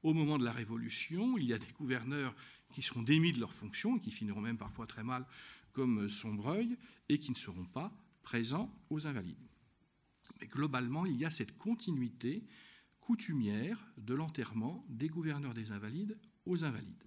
au 0.02 0.12
moment 0.12 0.38
de 0.38 0.44
la 0.44 0.52
Révolution, 0.52 1.38
il 1.38 1.44
y 1.44 1.52
a 1.52 1.58
des 1.58 1.72
gouverneurs 1.78 2.34
qui 2.74 2.82
seront 2.82 3.02
démis 3.02 3.32
de 3.32 3.40
leurs 3.40 3.54
fonctions, 3.54 3.98
qui 3.98 4.10
finiront 4.10 4.40
même 4.40 4.58
parfois 4.58 4.86
très 4.86 5.04
mal, 5.04 5.24
comme 5.72 6.08
Sombreuil, 6.08 6.76
et 7.08 7.18
qui 7.18 7.30
ne 7.30 7.36
seront 7.36 7.64
pas 7.64 7.92
présents 8.22 8.74
aux 8.90 9.06
invalides. 9.06 9.36
Mais 10.40 10.46
globalement, 10.48 11.06
il 11.06 11.16
y 11.16 11.24
a 11.24 11.30
cette 11.30 11.56
continuité 11.56 12.42
coutumière 13.00 13.78
de 13.98 14.14
l'enterrement 14.14 14.84
des 14.88 15.08
gouverneurs 15.08 15.54
des 15.54 15.70
invalides 15.70 16.18
aux 16.46 16.64
invalides. 16.64 17.04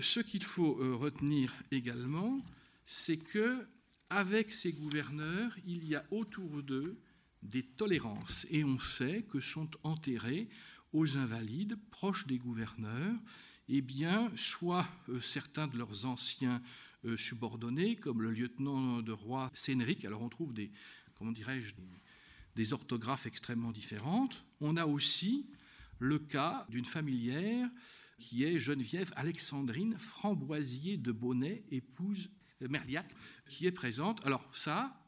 Ce 0.00 0.20
qu'il 0.20 0.42
faut 0.42 0.80
euh, 0.80 0.94
retenir 0.94 1.54
également, 1.70 2.44
c'est 2.86 3.18
que 3.18 3.66
avec 4.10 4.52
ces 4.52 4.72
gouverneurs, 4.72 5.56
il 5.66 5.86
y 5.86 5.94
a 5.94 6.04
autour 6.10 6.62
d'eux 6.62 6.98
des 7.42 7.62
tolérances. 7.62 8.46
Et 8.50 8.64
on 8.64 8.78
sait 8.78 9.22
que 9.22 9.40
sont 9.40 9.70
enterrés 9.82 10.48
aux 10.92 11.16
invalides 11.16 11.76
proches 11.90 12.26
des 12.26 12.38
gouverneurs, 12.38 13.18
eh 13.68 13.80
bien, 13.80 14.30
soit 14.36 14.86
euh, 15.08 15.20
certains 15.20 15.66
de 15.66 15.76
leurs 15.76 16.06
anciens 16.06 16.62
euh, 17.04 17.16
subordonnés, 17.16 17.96
comme 17.96 18.22
le 18.22 18.30
lieutenant 18.30 19.02
de 19.02 19.12
roi 19.12 19.50
Sénéric, 19.54 20.04
alors 20.04 20.22
on 20.22 20.28
trouve 20.28 20.54
des, 20.54 20.70
comment 21.14 21.32
dirais-je, 21.32 21.74
des 22.54 22.72
orthographes 22.72 23.26
extrêmement 23.26 23.72
différentes. 23.72 24.44
On 24.60 24.76
a 24.76 24.86
aussi 24.86 25.46
le 25.98 26.18
cas 26.18 26.66
d'une 26.68 26.84
familière 26.84 27.68
qui 28.18 28.44
est 28.44 28.58
Geneviève 28.58 29.12
Alexandrine 29.16 29.96
Framboisier 29.98 30.96
de 30.96 31.12
Bonnet, 31.12 31.64
épouse 31.70 32.30
Merliac, 32.60 33.14
qui 33.48 33.66
est 33.66 33.72
présente. 33.72 34.24
Alors 34.24 34.48
ça, 34.54 34.98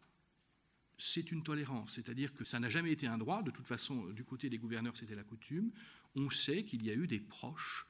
c'est 0.98 1.32
une 1.32 1.42
tolérance, 1.42 1.92
c'est-à-dire 1.92 2.34
que 2.34 2.44
ça 2.44 2.60
n'a 2.60 2.68
jamais 2.68 2.92
été 2.92 3.06
un 3.06 3.16
droit, 3.16 3.42
de 3.42 3.50
toute 3.50 3.66
façon, 3.66 4.06
du 4.08 4.24
côté 4.24 4.50
des 4.50 4.58
gouverneurs, 4.58 4.96
c'était 4.96 5.14
la 5.14 5.24
coutume. 5.24 5.70
On 6.16 6.28
sait 6.28 6.64
qu'il 6.64 6.84
y 6.84 6.90
a 6.90 6.94
eu 6.94 7.06
des 7.06 7.20
proches 7.20 7.87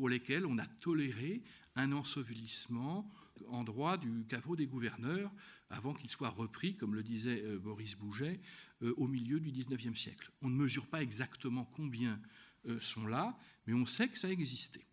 pour 0.00 0.08
lesquels 0.08 0.46
on 0.46 0.56
a 0.56 0.64
toléré 0.64 1.42
un 1.76 1.92
ensevelissement 1.92 3.06
en 3.48 3.64
droit 3.64 3.98
du 3.98 4.24
caveau 4.30 4.56
des 4.56 4.66
gouverneurs 4.66 5.30
avant 5.68 5.92
qu'il 5.92 6.08
soit 6.08 6.30
repris, 6.30 6.74
comme 6.74 6.94
le 6.94 7.02
disait 7.02 7.42
euh, 7.44 7.58
Boris 7.58 7.96
Bouget, 7.96 8.40
euh, 8.80 8.94
au 8.96 9.06
milieu 9.06 9.40
du 9.40 9.50
XIXe 9.50 10.00
siècle. 10.00 10.32
On 10.40 10.48
ne 10.48 10.56
mesure 10.56 10.86
pas 10.86 11.02
exactement 11.02 11.66
combien 11.76 12.18
euh, 12.66 12.80
sont 12.80 13.06
là, 13.06 13.38
mais 13.66 13.74
on 13.74 13.84
sait 13.84 14.08
que 14.08 14.18
ça 14.18 14.30
existait. 14.30 14.86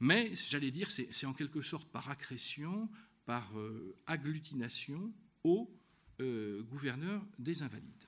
Mais, 0.00 0.34
j'allais 0.34 0.70
dire, 0.70 0.90
c'est 0.90 1.26
en 1.26 1.34
quelque 1.34 1.60
sorte 1.60 1.92
par 1.92 2.08
accrétion, 2.08 2.88
par 3.26 3.52
agglutination 4.06 5.12
au 5.44 5.70
gouverneur 6.18 7.22
des 7.38 7.62
invalides. 7.62 8.04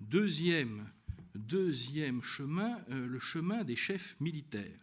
Deuxième, 0.00 0.90
deuxième 1.34 2.22
chemin, 2.22 2.80
le 2.88 3.18
chemin 3.18 3.64
des 3.64 3.76
chefs 3.76 4.18
militaires. 4.20 4.80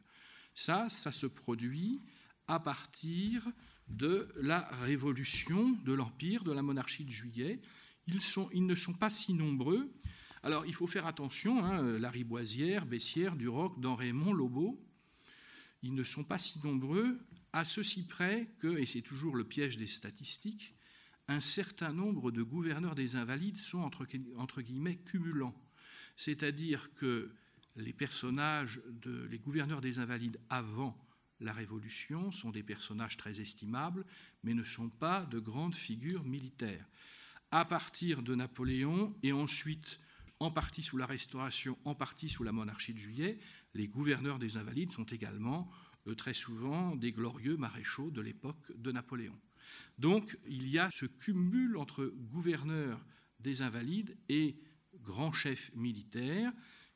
Ça, 0.54 0.90
ça 0.90 1.12
se 1.12 1.26
produit 1.26 2.02
à 2.48 2.60
partir 2.60 3.48
de 3.88 4.30
la 4.36 4.68
révolution 4.84 5.72
de 5.86 5.94
l'Empire, 5.94 6.44
de 6.44 6.52
la 6.52 6.62
monarchie 6.62 7.06
de 7.06 7.12
juillet. 7.12 7.62
Ils, 8.08 8.66
ne 8.66 8.76
sont 8.76 8.94
pas 8.94 9.10
si 9.10 9.34
nombreux. 9.34 9.92
Alors 10.44 10.66
il 10.66 10.74
faut 10.74 10.88
faire 10.88 11.06
attention, 11.06 11.64
hein, 11.64 12.00
Lariboisière, 12.00 12.86
Bessières, 12.86 13.36
Duroc, 13.36 13.76
Raymond, 13.84 14.34
Lobot, 14.34 14.82
ils 15.84 15.96
ne 15.96 16.04
sont 16.04 16.24
pas 16.24 16.38
si 16.38 16.60
nombreux, 16.64 17.20
à 17.54 17.66
ceci 17.66 18.06
près 18.06 18.54
que, 18.60 18.78
et 18.78 18.86
c'est 18.86 19.02
toujours 19.02 19.36
le 19.36 19.44
piège 19.44 19.78
des 19.78 19.88
statistiques, 19.88 20.76
un 21.28 21.42
certain 21.42 21.92
nombre 21.92 22.32
de 22.32 22.44
gouverneurs 22.44 22.96
des 22.96 23.16
Invalides 23.16 23.58
sont 23.58 23.80
entre 23.80 24.62
guillemets 24.62 24.98
cumulants. 24.98 25.56
C'est-à-dire 26.18 26.94
que 26.96 27.32
les 27.76 27.94
personnages, 27.94 28.82
les 29.30 29.40
gouverneurs 29.40 29.82
des 29.82 30.00
Invalides 30.00 30.40
avant 30.50 30.98
la 31.40 31.54
Révolution 31.54 32.32
sont 32.32 32.52
des 32.52 32.64
personnages 32.64 33.18
très 33.18 33.42
estimables, 33.42 34.06
mais 34.44 34.54
ne 34.54 34.64
sont 34.64 34.90
pas 34.90 35.26
de 35.26 35.40
grandes 35.40 35.76
figures 35.76 36.24
militaires. 36.24 36.88
À 37.50 37.66
partir 37.66 38.22
de 38.22 38.36
Napoléon, 38.36 39.16
et 39.24 39.34
ensuite 39.34 40.00
en 40.40 40.52
partie 40.52 40.84
sous 40.84 40.98
la 40.98 41.06
Restauration, 41.06 41.78
en 41.86 41.96
partie 41.96 42.30
sous 42.30 42.44
la 42.44 42.52
monarchie 42.52 42.94
de 42.94 43.00
Juillet, 43.00 43.40
les 43.74 43.88
gouverneurs 43.88 44.40
des 44.40 44.58
Invalides 44.58 44.92
sont 44.92 45.06
également 45.06 45.70
euh, 46.08 46.16
très 46.16 46.34
souvent 46.34 46.96
des 46.96 47.12
glorieux 47.12 47.58
maréchaux 47.58 48.10
de 48.12 48.22
l'époque 48.22 48.72
de 48.76 48.92
Napoléon. 48.92 49.38
Donc 49.98 50.38
il 50.48 50.68
y 50.68 50.80
a 50.80 50.90
ce 50.92 51.06
cumul 51.06 51.78
entre 51.78 52.06
gouverneurs 52.06 53.06
des 53.40 53.62
Invalides 53.62 54.18
et 54.30 54.56
grands 55.00 55.32
chefs 55.32 55.72
militaires 55.76 56.52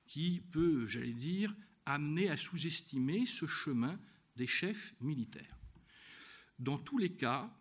qui 0.06 0.42
peut, 0.52 0.88
j'allais 0.88 1.14
dire, 1.14 1.56
amener 1.86 2.30
à 2.30 2.38
sous-estimer 2.38 3.26
ce 3.26 3.46
chemin 3.46 4.00
des 4.36 4.48
chefs 4.48 4.94
militaires. 5.02 5.58
Dans 6.60 6.78
tous 6.78 6.98
les 6.98 7.14
cas, 7.14 7.52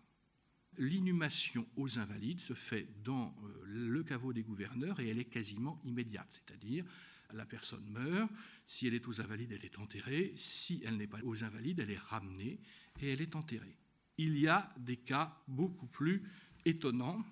l'inhumation 0.78 1.66
aux 1.76 1.98
invalides 1.98 2.40
se 2.40 2.54
fait 2.54 2.88
dans 3.02 3.34
euh, 3.44 3.62
le 3.64 4.02
caveau 4.02 4.32
des 4.32 4.42
gouverneurs 4.42 5.00
et 5.00 5.08
elle 5.08 5.18
est 5.18 5.24
quasiment 5.24 5.80
immédiate, 5.84 6.28
c'est-à-dire 6.30 6.84
la 7.32 7.46
personne 7.46 7.84
meurt, 7.90 8.30
si 8.66 8.86
elle 8.86 8.94
est 8.94 9.08
aux 9.08 9.20
invalides, 9.20 9.52
elle 9.52 9.64
est 9.64 9.78
enterrée, 9.78 10.32
si 10.36 10.82
elle 10.84 10.96
n'est 10.96 11.06
pas 11.06 11.22
aux 11.24 11.44
invalides, 11.44 11.80
elle 11.80 11.90
est 11.90 11.98
ramenée 11.98 12.60
et 13.00 13.12
elle 13.12 13.20
est 13.20 13.34
enterrée. 13.34 13.76
Il 14.18 14.38
y 14.38 14.46
a 14.46 14.72
des 14.78 14.96
cas 14.96 15.42
beaucoup 15.48 15.86
plus 15.86 16.22
étonnants, 16.64 17.24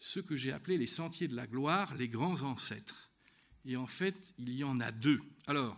ce 0.00 0.18
que 0.18 0.34
j'ai 0.34 0.50
appelé 0.50 0.78
les 0.78 0.86
sentiers 0.86 1.28
de 1.28 1.36
la 1.36 1.46
gloire, 1.46 1.94
les 1.94 2.08
grands 2.08 2.42
ancêtres. 2.42 3.10
Et 3.66 3.76
en 3.76 3.86
fait, 3.86 4.34
il 4.38 4.50
y 4.54 4.64
en 4.64 4.80
a 4.80 4.90
deux. 4.90 5.20
Alors, 5.46 5.76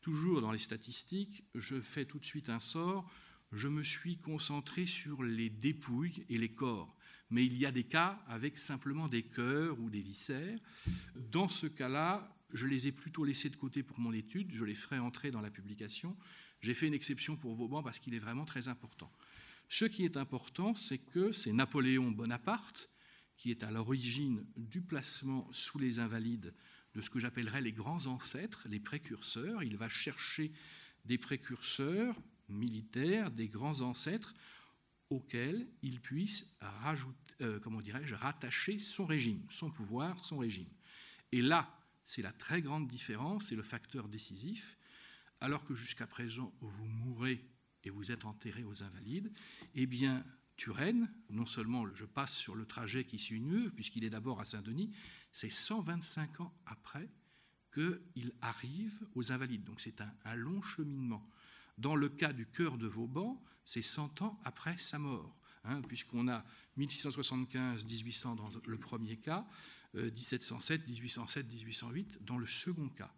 toujours 0.00 0.40
dans 0.40 0.50
les 0.50 0.58
statistiques, 0.58 1.44
je 1.54 1.80
fais 1.80 2.04
tout 2.04 2.18
de 2.18 2.24
suite 2.24 2.50
un 2.50 2.58
sort. 2.58 3.08
Je 3.52 3.68
me 3.68 3.84
suis 3.84 4.18
concentré 4.18 4.84
sur 4.84 5.22
les 5.22 5.48
dépouilles 5.48 6.26
et 6.28 6.38
les 6.38 6.52
corps. 6.52 6.96
Mais 7.30 7.46
il 7.46 7.56
y 7.56 7.64
a 7.64 7.70
des 7.70 7.84
cas 7.84 8.20
avec 8.26 8.58
simplement 8.58 9.06
des 9.06 9.22
cœurs 9.22 9.78
ou 9.80 9.88
des 9.88 10.00
viscères. 10.00 10.58
Dans 11.14 11.48
ce 11.48 11.68
cas-là, 11.68 12.36
je 12.52 12.66
les 12.66 12.88
ai 12.88 12.92
plutôt 12.92 13.24
laissés 13.24 13.48
de 13.48 13.56
côté 13.56 13.84
pour 13.84 14.00
mon 14.00 14.12
étude. 14.12 14.50
Je 14.50 14.64
les 14.64 14.74
ferai 14.74 14.98
entrer 14.98 15.30
dans 15.30 15.40
la 15.40 15.50
publication. 15.50 16.16
J'ai 16.62 16.74
fait 16.74 16.88
une 16.88 16.94
exception 16.94 17.36
pour 17.36 17.54
Vauban 17.54 17.82
parce 17.82 18.00
qu'il 18.00 18.14
est 18.14 18.18
vraiment 18.18 18.44
très 18.44 18.66
important. 18.66 19.10
Ce 19.68 19.84
qui 19.84 20.04
est 20.04 20.16
important, 20.16 20.74
c'est 20.74 20.98
que 20.98 21.30
c'est 21.30 21.52
Napoléon 21.52 22.10
Bonaparte 22.10 22.90
qui 23.36 23.50
est 23.50 23.64
à 23.64 23.70
l'origine 23.70 24.44
du 24.56 24.80
placement 24.80 25.48
sous 25.52 25.78
les 25.78 25.98
invalides 25.98 26.54
de 26.94 27.00
ce 27.00 27.10
que 27.10 27.18
j'appellerais 27.18 27.62
les 27.62 27.72
grands 27.72 28.06
ancêtres, 28.06 28.66
les 28.68 28.80
précurseurs. 28.80 29.62
Il 29.62 29.76
va 29.76 29.88
chercher 29.88 30.52
des 31.04 31.18
précurseurs 31.18 32.16
militaires, 32.48 33.30
des 33.30 33.48
grands 33.48 33.80
ancêtres 33.80 34.34
auxquels 35.10 35.66
il 35.82 36.00
puisse 36.00 36.46
rajouter, 36.60 37.34
euh, 37.40 37.58
comment 37.60 37.80
dirais-je, 37.80 38.14
rattacher 38.14 38.78
son 38.78 39.04
régime, 39.04 39.42
son 39.50 39.70
pouvoir, 39.70 40.20
son 40.20 40.38
régime. 40.38 40.68
Et 41.32 41.42
là, 41.42 41.78
c'est 42.04 42.22
la 42.22 42.32
très 42.32 42.62
grande 42.62 42.88
différence, 42.88 43.46
c'est 43.46 43.56
le 43.56 43.62
facteur 43.62 44.08
décisif. 44.08 44.76
Alors 45.40 45.64
que 45.64 45.74
jusqu'à 45.74 46.06
présent, 46.06 46.54
vous 46.60 46.84
mourrez 46.84 47.44
et 47.84 47.90
vous 47.90 48.12
êtes 48.12 48.24
enterré 48.24 48.64
aux 48.64 48.82
invalides, 48.82 49.32
eh 49.74 49.86
bien, 49.86 50.24
Turenne, 50.56 51.12
non 51.30 51.46
seulement 51.46 51.86
je 51.94 52.04
passe 52.04 52.34
sur 52.36 52.54
le 52.54 52.66
trajet 52.66 53.04
qui 53.04 53.18
suit 53.18 53.40
mieux, 53.40 53.70
puisqu'il 53.70 54.04
est 54.04 54.10
d'abord 54.10 54.40
à 54.40 54.44
Saint-Denis, 54.44 54.90
c'est 55.32 55.50
125 55.50 56.40
ans 56.40 56.54
après 56.66 57.08
qu'il 57.72 58.32
arrive 58.40 59.06
aux 59.14 59.32
Invalides. 59.32 59.64
Donc 59.64 59.80
c'est 59.80 60.00
un, 60.00 60.34
long 60.34 60.60
cheminement. 60.62 61.26
Dans 61.78 61.96
le 61.96 62.08
cas 62.08 62.32
du 62.32 62.46
cœur 62.46 62.76
de 62.76 62.86
Vauban, 62.86 63.42
c'est 63.64 63.82
100 63.82 64.22
ans 64.22 64.38
après 64.44 64.76
sa 64.78 64.98
mort, 64.98 65.34
hein, 65.64 65.80
puisqu'on 65.82 66.28
a 66.28 66.44
1675-1800 66.78 68.36
dans 68.36 68.50
le 68.66 68.78
premier 68.78 69.16
cas, 69.16 69.46
1707, 69.94 70.86
1807, 70.86 71.46
1808 71.50 72.24
dans 72.24 72.38
le 72.38 72.46
second 72.46 72.88
cas. 72.90 73.12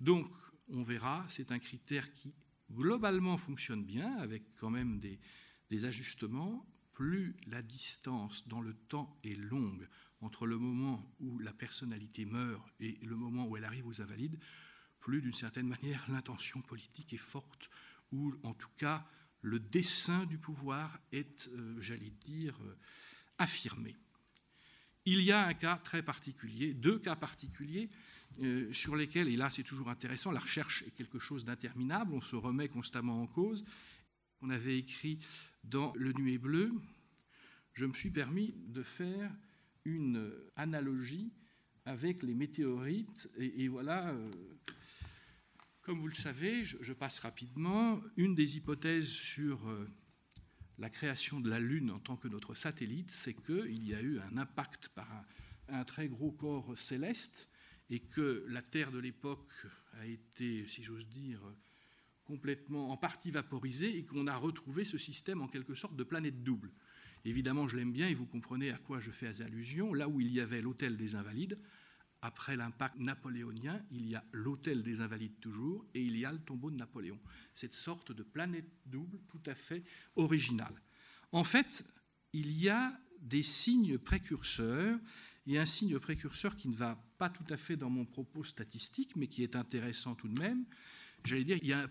Donc 0.00 0.30
on 0.68 0.82
verra, 0.82 1.24
c'est 1.28 1.52
un 1.52 1.58
critère 1.58 2.12
qui 2.12 2.32
globalement 2.72 3.36
fonctionne 3.36 3.84
bien, 3.84 4.16
avec 4.18 4.42
quand 4.56 4.70
même 4.70 4.98
des, 4.98 5.18
des 5.74 5.86
ajustements, 5.86 6.64
plus 6.92 7.36
la 7.48 7.60
distance 7.60 8.46
dans 8.46 8.60
le 8.60 8.74
temps 8.74 9.18
est 9.24 9.34
longue 9.34 9.88
entre 10.20 10.46
le 10.46 10.56
moment 10.56 11.12
où 11.18 11.38
la 11.40 11.52
personnalité 11.52 12.24
meurt 12.24 12.64
et 12.78 12.96
le 13.02 13.16
moment 13.16 13.46
où 13.46 13.56
elle 13.56 13.64
arrive 13.64 13.86
aux 13.88 14.00
invalides, 14.00 14.38
plus 15.00 15.20
d'une 15.20 15.34
certaine 15.34 15.66
manière 15.66 16.04
l'intention 16.12 16.60
politique 16.62 17.12
est 17.12 17.16
forte, 17.16 17.68
ou 18.12 18.34
en 18.44 18.54
tout 18.54 18.70
cas 18.76 19.04
le 19.40 19.58
dessein 19.58 20.24
du 20.26 20.38
pouvoir 20.38 20.98
est, 21.12 21.48
euh, 21.48 21.80
j'allais 21.80 22.12
dire, 22.24 22.56
euh, 22.62 22.78
affirmé. 23.38 23.96
Il 25.06 25.20
y 25.22 25.32
a 25.32 25.46
un 25.46 25.54
cas 25.54 25.76
très 25.78 26.02
particulier, 26.02 26.72
deux 26.72 26.98
cas 27.00 27.16
particuliers 27.16 27.90
euh, 28.40 28.72
sur 28.72 28.94
lesquels, 28.94 29.28
et 29.28 29.36
là 29.36 29.50
c'est 29.50 29.64
toujours 29.64 29.90
intéressant, 29.90 30.30
la 30.30 30.40
recherche 30.40 30.84
est 30.86 30.92
quelque 30.92 31.18
chose 31.18 31.44
d'interminable, 31.44 32.14
on 32.14 32.20
se 32.20 32.36
remet 32.36 32.68
constamment 32.68 33.20
en 33.20 33.26
cause. 33.26 33.64
On 34.46 34.50
avait 34.50 34.78
écrit 34.78 35.20
dans 35.62 35.94
Le 35.96 36.12
Nuée 36.12 36.36
Bleu, 36.36 36.70
je 37.72 37.86
me 37.86 37.94
suis 37.94 38.10
permis 38.10 38.54
de 38.66 38.82
faire 38.82 39.34
une 39.86 40.30
analogie 40.54 41.32
avec 41.86 42.22
les 42.22 42.34
météorites. 42.34 43.26
Et, 43.38 43.68
voilà, 43.68 44.10
euh, 44.10 44.30
comme 45.80 45.98
vous 45.98 46.08
le 46.08 46.14
savez, 46.14 46.66
je, 46.66 46.92
passe 46.92 47.20
rapidement, 47.20 48.02
une 48.18 48.34
des 48.34 48.58
hypothèses 48.58 49.08
sur 49.08 49.66
euh, 49.66 49.88
la 50.76 50.90
création 50.90 51.40
de 51.40 51.48
la 51.48 51.58
Lune 51.58 51.90
en 51.90 51.98
tant 51.98 52.18
que 52.18 52.28
notre 52.28 52.52
satellite, 52.52 53.12
c'est 53.12 53.32
qu'il 53.32 53.82
y 53.82 53.94
a 53.94 54.02
eu 54.02 54.18
un 54.18 54.36
impact 54.36 54.90
par 54.90 55.24
un, 55.68 55.84
très 55.84 56.06
gros 56.06 56.32
corps 56.32 56.76
céleste 56.76 57.48
et 57.88 58.00
que 58.00 58.44
la 58.46 58.60
Terre 58.60 58.92
de 58.92 58.98
l'époque 58.98 59.66
a 59.94 60.04
été, 60.04 60.66
si 60.66 60.82
j'ose 60.82 61.08
dire, 61.08 61.40
complètement 62.24 62.90
en 62.90 62.96
partie 62.96 63.30
vaporisée 63.30 63.98
et 63.98 64.04
qu'on 64.04 64.26
a 64.26 64.36
retrouvé 64.36 64.84
ce 64.84 64.98
système 64.98 65.42
en 65.42 65.48
quelque 65.48 65.74
sorte 65.74 65.96
de 65.96 66.04
planète 66.04 66.42
double. 66.42 66.70
Évidemment, 67.24 67.66
je 67.66 67.76
l'aime 67.76 67.92
bien 67.92 68.08
et 68.08 68.14
vous 68.14 68.26
comprenez 68.26 68.70
à 68.70 68.78
quoi 68.78 69.00
je 69.00 69.10
fais 69.10 69.40
allusion. 69.40 69.94
Là 69.94 70.08
où 70.08 70.20
il 70.20 70.30
y 70.30 70.40
avait 70.40 70.60
l'hôtel 70.60 70.96
des 70.96 71.14
Invalides, 71.14 71.58
après 72.20 72.56
l'impact 72.56 72.98
napoléonien, 72.98 73.82
il 73.90 74.08
y 74.08 74.14
a 74.14 74.24
l'hôtel 74.32 74.82
des 74.82 75.00
Invalides 75.00 75.38
toujours 75.40 75.84
et 75.94 76.02
il 76.02 76.16
y 76.16 76.24
a 76.24 76.32
le 76.32 76.38
tombeau 76.38 76.70
de 76.70 76.76
Napoléon. 76.76 77.18
Cette 77.54 77.74
sorte 77.74 78.12
de 78.12 78.22
planète 78.22 78.70
double 78.86 79.20
tout 79.28 79.42
à 79.46 79.54
fait 79.54 79.82
originale. 80.16 80.74
En 81.32 81.44
fait, 81.44 81.84
il 82.32 82.50
y 82.52 82.68
a 82.68 82.98
des 83.20 83.42
signes 83.42 83.98
précurseurs 83.98 84.98
et 85.46 85.58
un 85.58 85.66
signe 85.66 85.98
précurseur 85.98 86.56
qui 86.56 86.68
ne 86.68 86.76
va 86.76 86.96
pas 87.18 87.28
tout 87.28 87.44
à 87.50 87.56
fait 87.56 87.76
dans 87.76 87.90
mon 87.90 88.04
propos 88.04 88.44
statistique, 88.44 89.16
mais 89.16 89.26
qui 89.26 89.42
est 89.42 89.56
intéressant 89.56 90.14
tout 90.14 90.28
de 90.28 90.38
même. 90.38 90.64
J'allais 91.24 91.44
dire, 91.44 91.58
il 91.62 91.68
y 91.68 91.72
a 91.72 91.88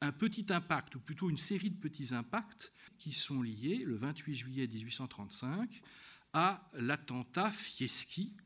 un 0.00 0.12
petit 0.12 0.46
impact, 0.50 0.94
ou 0.94 1.00
plutôt 1.00 1.30
une 1.30 1.36
série 1.36 1.70
de 1.70 1.76
petits 1.78 2.14
impacts, 2.14 2.72
qui 2.96 3.12
sont 3.12 3.42
liés, 3.42 3.82
le 3.84 3.96
28 3.96 4.34
juillet 4.34 4.66
1835, 4.66 5.82
à 6.32 6.68
l'attentat 6.74 7.50
Fieschi. 7.50 8.36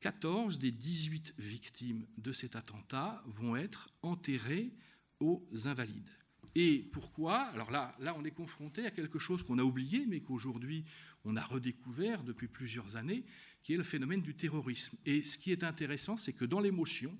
14 0.00 0.54
hein. 0.54 0.58
des 0.58 0.70
18 0.70 1.34
victimes 1.38 2.06
de 2.18 2.32
cet 2.32 2.56
attentat 2.56 3.22
vont 3.26 3.56
être 3.56 3.88
enterrées 4.02 4.72
aux 5.20 5.48
Invalides. 5.64 6.10
Et 6.54 6.90
pourquoi? 6.92 7.40
Alors 7.44 7.70
là, 7.70 7.96
là, 7.98 8.14
on 8.18 8.24
est 8.24 8.32
confronté 8.32 8.84
à 8.84 8.90
quelque 8.90 9.18
chose 9.18 9.42
qu'on 9.42 9.58
a 9.58 9.62
oublié, 9.62 10.04
mais 10.06 10.20
qu'aujourd'hui 10.20 10.84
on 11.24 11.36
a 11.36 11.42
redécouvert 11.42 12.24
depuis 12.24 12.48
plusieurs 12.48 12.96
années, 12.96 13.24
qui 13.62 13.72
est 13.72 13.76
le 13.76 13.84
phénomène 13.84 14.20
du 14.20 14.34
terrorisme. 14.34 14.98
Et 15.06 15.22
ce 15.22 15.38
qui 15.38 15.52
est 15.52 15.64
intéressant, 15.64 16.16
c'est 16.16 16.32
que 16.32 16.44
dans 16.44 16.60
l'émotion, 16.60 17.16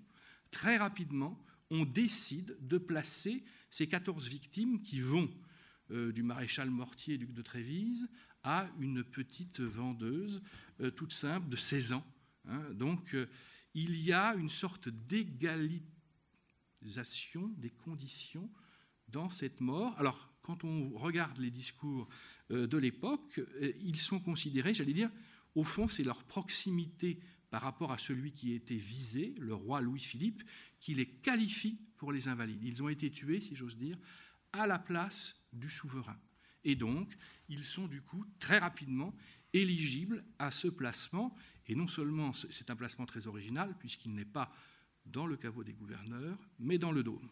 très 0.51 0.77
rapidement, 0.77 1.43
on 1.73 1.85
décide 1.87 2.57
de 2.61 2.79
placer 2.79 3.43
ces 3.71 3.89
14 3.89 4.29
victimes 4.29 4.83
qui 4.83 5.01
vont 5.01 5.31
euh, 5.91 6.13
du 6.13 6.23
maréchal 6.23 6.71
Mortier, 6.71 7.17
duc 7.17 7.33
de 7.33 7.41
Trévise, 7.41 8.09
à 8.45 8.69
une 8.79 9.03
petite 9.03 9.61
vendeuse 9.61 10.43
euh, 10.81 10.91
toute 10.91 11.15
simple 11.15 11.49
de 11.49 11.57
16 11.57 11.95
ans. 11.95 12.05
Hein. 12.47 12.61
Donc 12.75 13.15
euh, 13.15 13.27
il 13.73 13.97
y 13.97 14.13
a 14.13 14.35
une 14.35 14.51
sorte 14.51 14.91
d'égalisation 14.91 15.81
des 17.57 17.71
conditions 17.71 18.51
dans 19.09 19.31
cette 19.31 19.63
mort. 19.63 19.99
Alors 19.99 20.31
quand 20.43 20.65
on 20.65 20.91
regarde 20.91 21.39
les 21.39 21.51
discours 21.51 22.07
de 22.51 22.77
l'époque, 22.77 23.41
ils 23.81 23.97
sont 23.97 24.21
considérés, 24.21 24.75
j'allais 24.75 24.93
dire, 24.93 25.11
au 25.55 25.65
fond, 25.65 25.89
c'est 25.89 26.03
leur 26.03 26.25
proximité 26.25 27.21
par 27.53 27.61
rapport 27.61 27.93
à 27.93 27.99
celui 27.99 28.33
qui 28.33 28.55
était 28.55 28.77
visé, 28.77 29.35
le 29.39 29.53
roi 29.53 29.83
Louis-Philippe, 29.83 30.43
qui 30.81 30.95
les 30.95 31.05
qualifie 31.05 31.79
pour 31.99 32.11
les 32.11 32.27
invalides. 32.29 32.65
Ils 32.65 32.83
ont 32.83 32.89
été 32.89 33.11
tués, 33.11 33.43
si 33.43 33.55
j'ose 33.55 33.77
dire, 33.77 33.99
à 34.55 34.67
la 34.67 34.79
place 34.79 35.37
du 35.53 35.69
souverain. 35.69 36.17
Et 36.65 36.77
donc, 36.77 37.15
ils 37.51 37.63
sont 37.63 37.89
du 37.89 38.01
coup 38.01 38.25
très 38.41 38.57
rapidement 38.57 39.15
éligibles 39.53 40.25
à 40.39 40.51
ce 40.51 40.67
placement. 40.67 41.37
Et 41.67 41.75
non 41.75 41.89
seulement 41.89 42.33
c'est 42.33 42.71
un 42.71 42.77
placement 42.77 43.05
très 43.05 43.27
original, 43.27 43.77
puisqu'il 43.79 44.15
n'est 44.15 44.25
pas 44.25 44.51
dans 45.05 45.27
le 45.27 45.37
caveau 45.37 45.63
des 45.63 45.75
gouverneurs, 45.75 46.39
mais 46.59 46.79
dans 46.79 46.91
le 46.91 47.03
dôme. 47.03 47.29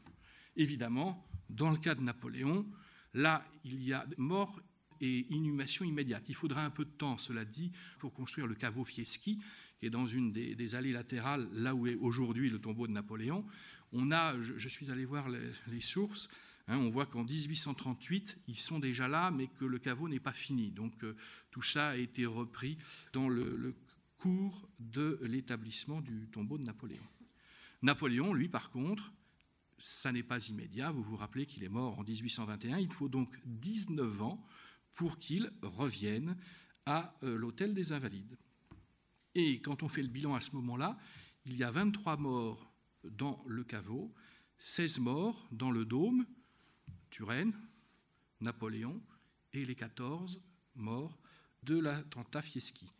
Évidemment, 0.55 1.27
dans 1.49 1.71
le 1.71 1.79
cas 1.79 1.95
de 1.95 2.03
Napoléon, 2.03 2.71
là, 3.15 3.43
il 3.65 3.83
y 3.83 3.95
a 3.95 4.05
mort 4.19 4.61
et 5.01 5.27
inhumation 5.31 5.87
immédiate. 5.87 6.29
Il 6.29 6.35
faudra 6.35 6.63
un 6.63 6.69
peu 6.71 6.85
de 6.85 6.91
temps, 6.91 7.17
cela 7.17 7.47
dit, 7.47 7.73
pour 7.99 8.13
construire 8.13 8.47
le 8.47 8.55
caveau 8.55 8.85
Fieschi, 8.85 9.41
qui 9.81 9.87
est 9.87 9.91
dans 9.91 10.07
une 10.07 10.31
des, 10.31 10.75
allées 10.75 10.93
latérales, 10.93 11.49
là 11.55 11.75
où 11.75 11.87
est 11.87 11.95
aujourd'hui 11.95 12.51
le 12.51 12.59
tombeau 12.59 12.87
de 12.87 12.93
Napoléon. 12.93 13.47
On 13.93 14.13
a, 14.13 14.39
je, 14.41 14.69
suis 14.69 14.91
allé 14.91 15.07
voir 15.07 15.29
les, 15.31 15.81
sources, 15.81 16.29
hein, 16.69 16.77
on 16.77 16.91
voit 16.91 17.07
qu'en 17.07 17.25
1838, 17.25 18.39
ils 18.47 18.59
sont 18.59 18.79
déjà 18.79 19.09
là, 19.09 19.31
mais 19.31 19.47
que 19.47 19.65
le 19.65 19.79
caveau 19.79 20.07
n'est 20.07 20.21
pas 20.21 20.35
fini. 20.35 20.71
Donc 20.71 21.03
euh, 21.03 21.17
tout 21.51 21.63
ça 21.63 21.89
a 21.89 21.97
été 21.97 22.27
repris 22.27 22.77
dans 23.15 23.29
le, 23.29 23.75
cours 24.19 24.69
de 24.79 25.19
l'établissement 25.23 26.03
du 26.03 26.29
tombeau 26.31 26.59
de 26.59 26.65
Napoléon. 26.65 27.03
Napoléon, 27.81 28.35
lui, 28.35 28.51
par 28.51 28.71
contre, 28.71 29.15
ça 29.79 30.13
n'est 30.13 30.23
pas 30.23 30.47
immédiat. 30.49 30.91
Vous 30.91 31.03
vous 31.03 31.17
rappelez 31.17 31.47
qu'il 31.47 31.65
est 31.65 31.71
mort 31.71 31.99
en 31.99 32.03
1821. 32.03 32.77
Il 32.81 32.93
faut 32.93 33.09
donc 33.09 33.35
19 33.47 34.21
ans 34.21 34.47
pour 34.93 35.19
qu'il 35.19 35.51
revienne 35.63 36.37
à 36.85 37.15
euh, 37.23 37.35
l'hôtel 37.35 37.73
des 37.73 37.93
Invalides. 37.93 38.37
Et 39.35 39.61
quand 39.61 39.83
on 39.83 39.89
fait 39.89 40.03
le 40.03 40.09
bilan 40.09 40.35
à 40.35 40.41
ce 40.41 40.53
moment-là, 40.53 40.99
il 41.47 41.57
y 41.57 41.65
a 41.65 41.71
23 41.71 42.17
morts 42.17 42.73
dans 43.05 43.43
le 43.47 43.65
caveau, 43.65 44.13
16 44.59 44.99
morts 44.99 45.49
dans 45.53 45.71
le 45.71 45.85
dôme, 45.85 46.27
Turenne, 47.11 47.55
Napoléon, 48.41 49.01
et 49.53 49.65
les 49.65 49.75
14 49.75 50.41
morts 50.77 51.19
de 51.63 51.79
l'attentat 51.79 52.43
Fieschi. 52.43 52.91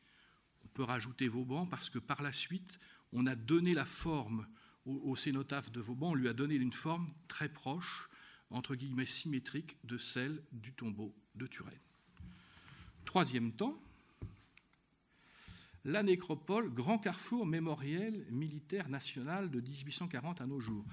On 0.65 0.69
peut 0.69 0.83
rajouter 0.83 1.29
Vauban 1.29 1.67
parce 1.67 1.91
que 1.91 1.99
par 1.99 2.23
la 2.23 2.33
suite, 2.33 2.79
on 3.13 3.27
a 3.27 3.35
donné 3.35 3.75
la 3.75 3.85
forme 3.85 4.47
au, 4.87 5.15
cénotaphe 5.15 5.71
de 5.71 5.81
Vauban, 5.81 6.11
on 6.11 6.15
lui 6.15 6.29
a 6.29 6.33
donné 6.33 6.55
une 6.55 6.73
forme 6.73 7.13
très 7.29 7.49
proche, 7.49 8.09
entre 8.51 8.75
guillemets 8.75 9.07
symétrique, 9.07 9.77
de 9.85 9.99
celle 9.99 10.43
du 10.53 10.73
tombeau 10.73 11.15
de 11.35 11.47
Turenne. 11.47 11.79
Troisième 13.05 13.53
temps, 13.53 13.81
la 15.85 16.03
nécropole, 16.03 16.73
grand 16.73 16.99
carrefour 16.99 17.47
mémoriel 17.47 18.27
militaire 18.31 18.89
national 18.89 19.51
de 19.51 19.61
1840 19.61 20.41
à 20.41 20.47
nos 20.47 20.61
jours. 20.61 20.85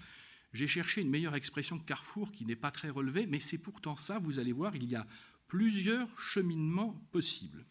J'ai 0.54 0.68
cherché 0.68 1.02
une 1.02 1.10
meilleure 1.10 1.36
expression 1.36 1.78
que 1.78 1.86
carrefour 1.86 2.32
qui 2.32 2.46
n'est 2.46 2.56
pas 2.56 2.72
très 2.72 2.90
relevée, 2.90 3.26
mais 3.28 3.40
c'est 3.40 3.58
pourtant 3.58 3.96
ça, 3.96 4.20
vous 4.20 4.40
allez 4.40 4.54
voir, 4.54 4.76
il 4.76 4.86
y 4.86 4.96
a 4.96 5.06
plusieurs 5.48 6.20
cheminements 6.20 6.94
possibles. 7.12 7.66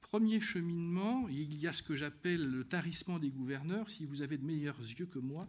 Premier 0.00 0.40
cheminement, 0.40 1.28
il 1.28 1.54
y 1.54 1.66
a 1.66 1.72
ce 1.72 1.82
que 1.82 1.94
j'appelle 1.94 2.44
le 2.44 2.64
tarissement 2.64 3.18
des 3.18 3.28
gouverneurs. 3.28 3.90
Si 3.90 4.06
vous 4.06 4.22
avez 4.22 4.38
de 4.38 4.44
meilleurs 4.44 4.80
yeux 4.80 5.06
que 5.06 5.18
moi, 5.18 5.46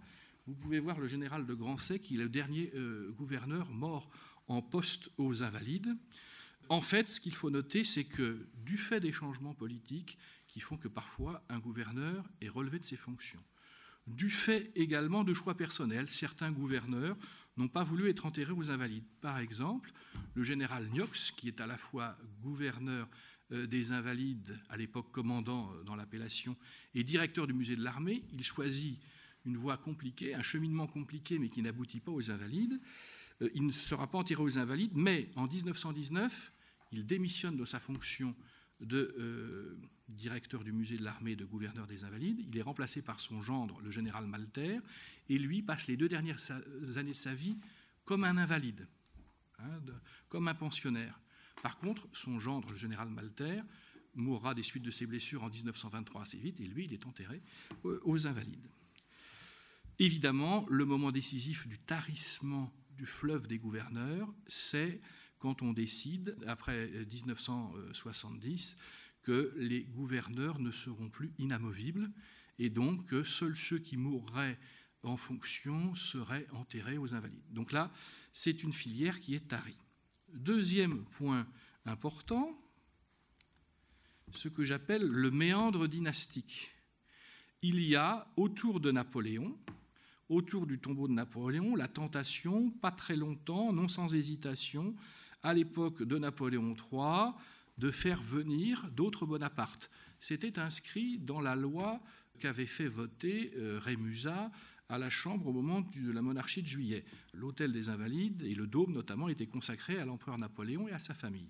vous 0.47 0.53
pouvez 0.53 0.79
voir 0.79 0.99
le 0.99 1.07
général 1.07 1.45
de 1.45 1.53
Grancey, 1.53 1.99
qui 1.99 2.15
est 2.15 2.17
le 2.17 2.27
dernier 2.27 2.71
euh, 2.75 3.11
gouverneur 3.11 3.71
mort 3.71 4.09
en 4.47 4.61
poste 4.61 5.09
aux 5.17 5.43
Invalides. 5.43 5.95
En 6.69 6.81
fait, 6.81 7.09
ce 7.09 7.19
qu'il 7.19 7.33
faut 7.33 7.49
noter, 7.49 7.83
c'est 7.83 8.03
que 8.03 8.47
du 8.63 8.77
fait 8.77 8.99
des 8.99 9.11
changements 9.11 9.55
politiques 9.55 10.19
qui 10.47 10.59
font 10.59 10.77
que 10.77 10.87
parfois 10.87 11.43
un 11.49 11.59
gouverneur 11.59 12.23
est 12.41 12.49
relevé 12.49 12.77
de 12.77 12.85
ses 12.85 12.95
fonctions, 12.95 13.43
du 14.05 14.29
fait 14.29 14.71
également 14.75 15.23
de 15.23 15.33
choix 15.33 15.55
personnels, 15.55 16.09
certains 16.09 16.51
gouverneurs 16.51 17.17
n'ont 17.57 17.67
pas 17.67 17.83
voulu 17.83 18.09
être 18.09 18.25
enterrés 18.25 18.53
aux 18.53 18.69
Invalides. 18.69 19.03
Par 19.21 19.39
exemple, 19.39 19.91
le 20.35 20.43
général 20.43 20.87
Niox, 20.93 21.31
qui 21.31 21.47
est 21.47 21.59
à 21.59 21.67
la 21.67 21.77
fois 21.77 22.17
gouverneur 22.41 23.07
euh, 23.51 23.67
des 23.67 23.91
Invalides, 23.91 24.57
à 24.69 24.77
l'époque 24.77 25.11
commandant 25.11 25.71
euh, 25.71 25.83
dans 25.83 25.95
l'appellation, 25.95 26.55
et 26.93 27.03
directeur 27.03 27.47
du 27.47 27.53
musée 27.53 27.75
de 27.75 27.83
l'armée, 27.83 28.23
il 28.31 28.43
choisit 28.43 28.99
une 29.45 29.57
voie 29.57 29.77
compliquée, 29.77 30.35
un 30.35 30.41
cheminement 30.41 30.87
compliqué, 30.87 31.39
mais 31.39 31.49
qui 31.49 31.61
n'aboutit 31.61 31.99
pas 31.99 32.11
aux 32.11 32.29
Invalides. 32.31 32.79
Euh, 33.41 33.49
il 33.55 33.65
ne 33.65 33.71
sera 33.71 34.07
pas 34.07 34.19
enterré 34.19 34.41
aux 34.41 34.57
Invalides, 34.57 34.95
mais 34.95 35.29
en 35.35 35.47
1919, 35.47 36.51
il 36.91 37.05
démissionne 37.05 37.55
de 37.55 37.65
sa 37.65 37.79
fonction 37.79 38.35
de 38.79 39.15
euh, 39.19 39.77
directeur 40.07 40.63
du 40.63 40.71
musée 40.71 40.97
de 40.97 41.03
l'armée 41.03 41.35
de 41.35 41.45
gouverneur 41.45 41.85
des 41.87 42.03
Invalides. 42.03 42.45
Il 42.47 42.57
est 42.57 42.61
remplacé 42.61 43.01
par 43.01 43.19
son 43.19 43.41
gendre, 43.41 43.81
le 43.81 43.91
général 43.91 44.25
Malter, 44.25 44.79
et 45.27 45.37
lui 45.37 45.61
passe 45.61 45.87
les 45.87 45.97
deux 45.97 46.09
dernières 46.09 46.39
années 46.97 47.11
de 47.11 47.15
sa 47.17 47.33
vie 47.33 47.57
comme 48.05 48.23
un 48.23 48.37
invalide, 48.37 48.87
hein, 49.59 49.79
comme 50.29 50.47
un 50.47 50.55
pensionnaire. 50.55 51.19
Par 51.61 51.77
contre, 51.77 52.07
son 52.13 52.39
gendre, 52.39 52.71
le 52.71 52.77
général 52.77 53.09
Malter, 53.09 53.61
mourra 54.15 54.55
des 54.55 54.63
suites 54.63 54.83
de 54.83 54.91
ses 54.91 55.05
blessures 55.05 55.43
en 55.43 55.49
1923 55.49 56.23
assez 56.23 56.37
vite, 56.37 56.59
et 56.59 56.65
lui, 56.65 56.85
il 56.85 56.93
est 56.93 57.05
enterré 57.05 57.41
euh, 57.85 57.99
aux 58.03 58.25
Invalides. 58.25 58.67
Évidemment, 59.99 60.65
le 60.69 60.85
moment 60.85 61.11
décisif 61.11 61.67
du 61.67 61.77
tarissement 61.77 62.73
du 62.97 63.05
fleuve 63.05 63.47
des 63.47 63.59
gouverneurs, 63.59 64.33
c'est 64.47 65.01
quand 65.39 65.61
on 65.61 65.73
décide, 65.73 66.37
après 66.45 66.89
1970, 67.11 68.75
que 69.23 69.53
les 69.57 69.83
gouverneurs 69.83 70.59
ne 70.59 70.71
seront 70.71 71.09
plus 71.09 71.33
inamovibles 71.39 72.11
et 72.57 72.69
donc 72.69 73.05
que 73.05 73.23
seuls 73.23 73.55
ceux 73.55 73.79
qui 73.79 73.97
mourraient 73.97 74.59
en 75.03 75.17
fonction 75.17 75.95
seraient 75.95 76.47
enterrés 76.51 76.97
aux 76.97 77.13
invalides. 77.15 77.41
Donc 77.51 77.71
là, 77.71 77.91
c'est 78.33 78.63
une 78.63 78.73
filière 78.73 79.19
qui 79.19 79.35
est 79.35 79.47
tarie. 79.47 79.77
Deuxième 80.33 81.05
point 81.05 81.47
important, 81.85 82.59
ce 84.33 84.49
que 84.49 84.63
j'appelle 84.63 85.07
le 85.07 85.31
méandre 85.31 85.87
dynastique. 85.87 86.69
Il 87.61 87.79
y 87.81 87.95
a 87.95 88.27
autour 88.35 88.79
de 88.79 88.91
Napoléon, 88.91 89.57
autour 90.29 90.67
du 90.67 90.79
tombeau 90.79 91.07
de 91.07 91.13
Napoléon, 91.13 91.75
la 91.75 91.87
tentation, 91.87 92.69
pas 92.69 92.91
très 92.91 93.15
longtemps, 93.15 93.73
non 93.73 93.87
sans 93.87 94.13
hésitation, 94.13 94.95
à 95.43 95.53
l'époque 95.53 96.03
de 96.03 96.17
Napoléon 96.17 96.75
III, 96.91 97.33
de 97.77 97.91
faire 97.91 98.21
venir 98.21 98.89
d'autres 98.91 99.25
Bonaparte. 99.25 99.89
C'était 100.19 100.59
inscrit 100.59 101.17
dans 101.17 101.39
la 101.39 101.55
loi 101.55 101.99
qu'avait 102.39 102.65
fait 102.65 102.87
voter 102.87 103.51
euh, 103.55 103.79
Rémusat 103.79 104.51
à 104.89 104.97
la 104.97 105.09
Chambre 105.09 105.47
au 105.47 105.53
moment 105.53 105.81
de 105.81 106.11
la 106.11 106.21
monarchie 106.21 106.61
de 106.61 106.67
juillet. 106.67 107.05
L'hôtel 107.33 107.71
des 107.71 107.89
Invalides 107.89 108.41
et 108.43 108.55
le 108.55 108.67
dôme 108.67 108.93
notamment 108.93 109.29
étaient 109.29 109.47
consacrés 109.47 109.97
à 109.97 110.05
l'empereur 110.05 110.37
Napoléon 110.37 110.87
et 110.87 110.91
à 110.91 110.99
sa 110.99 111.13
famille. 111.13 111.49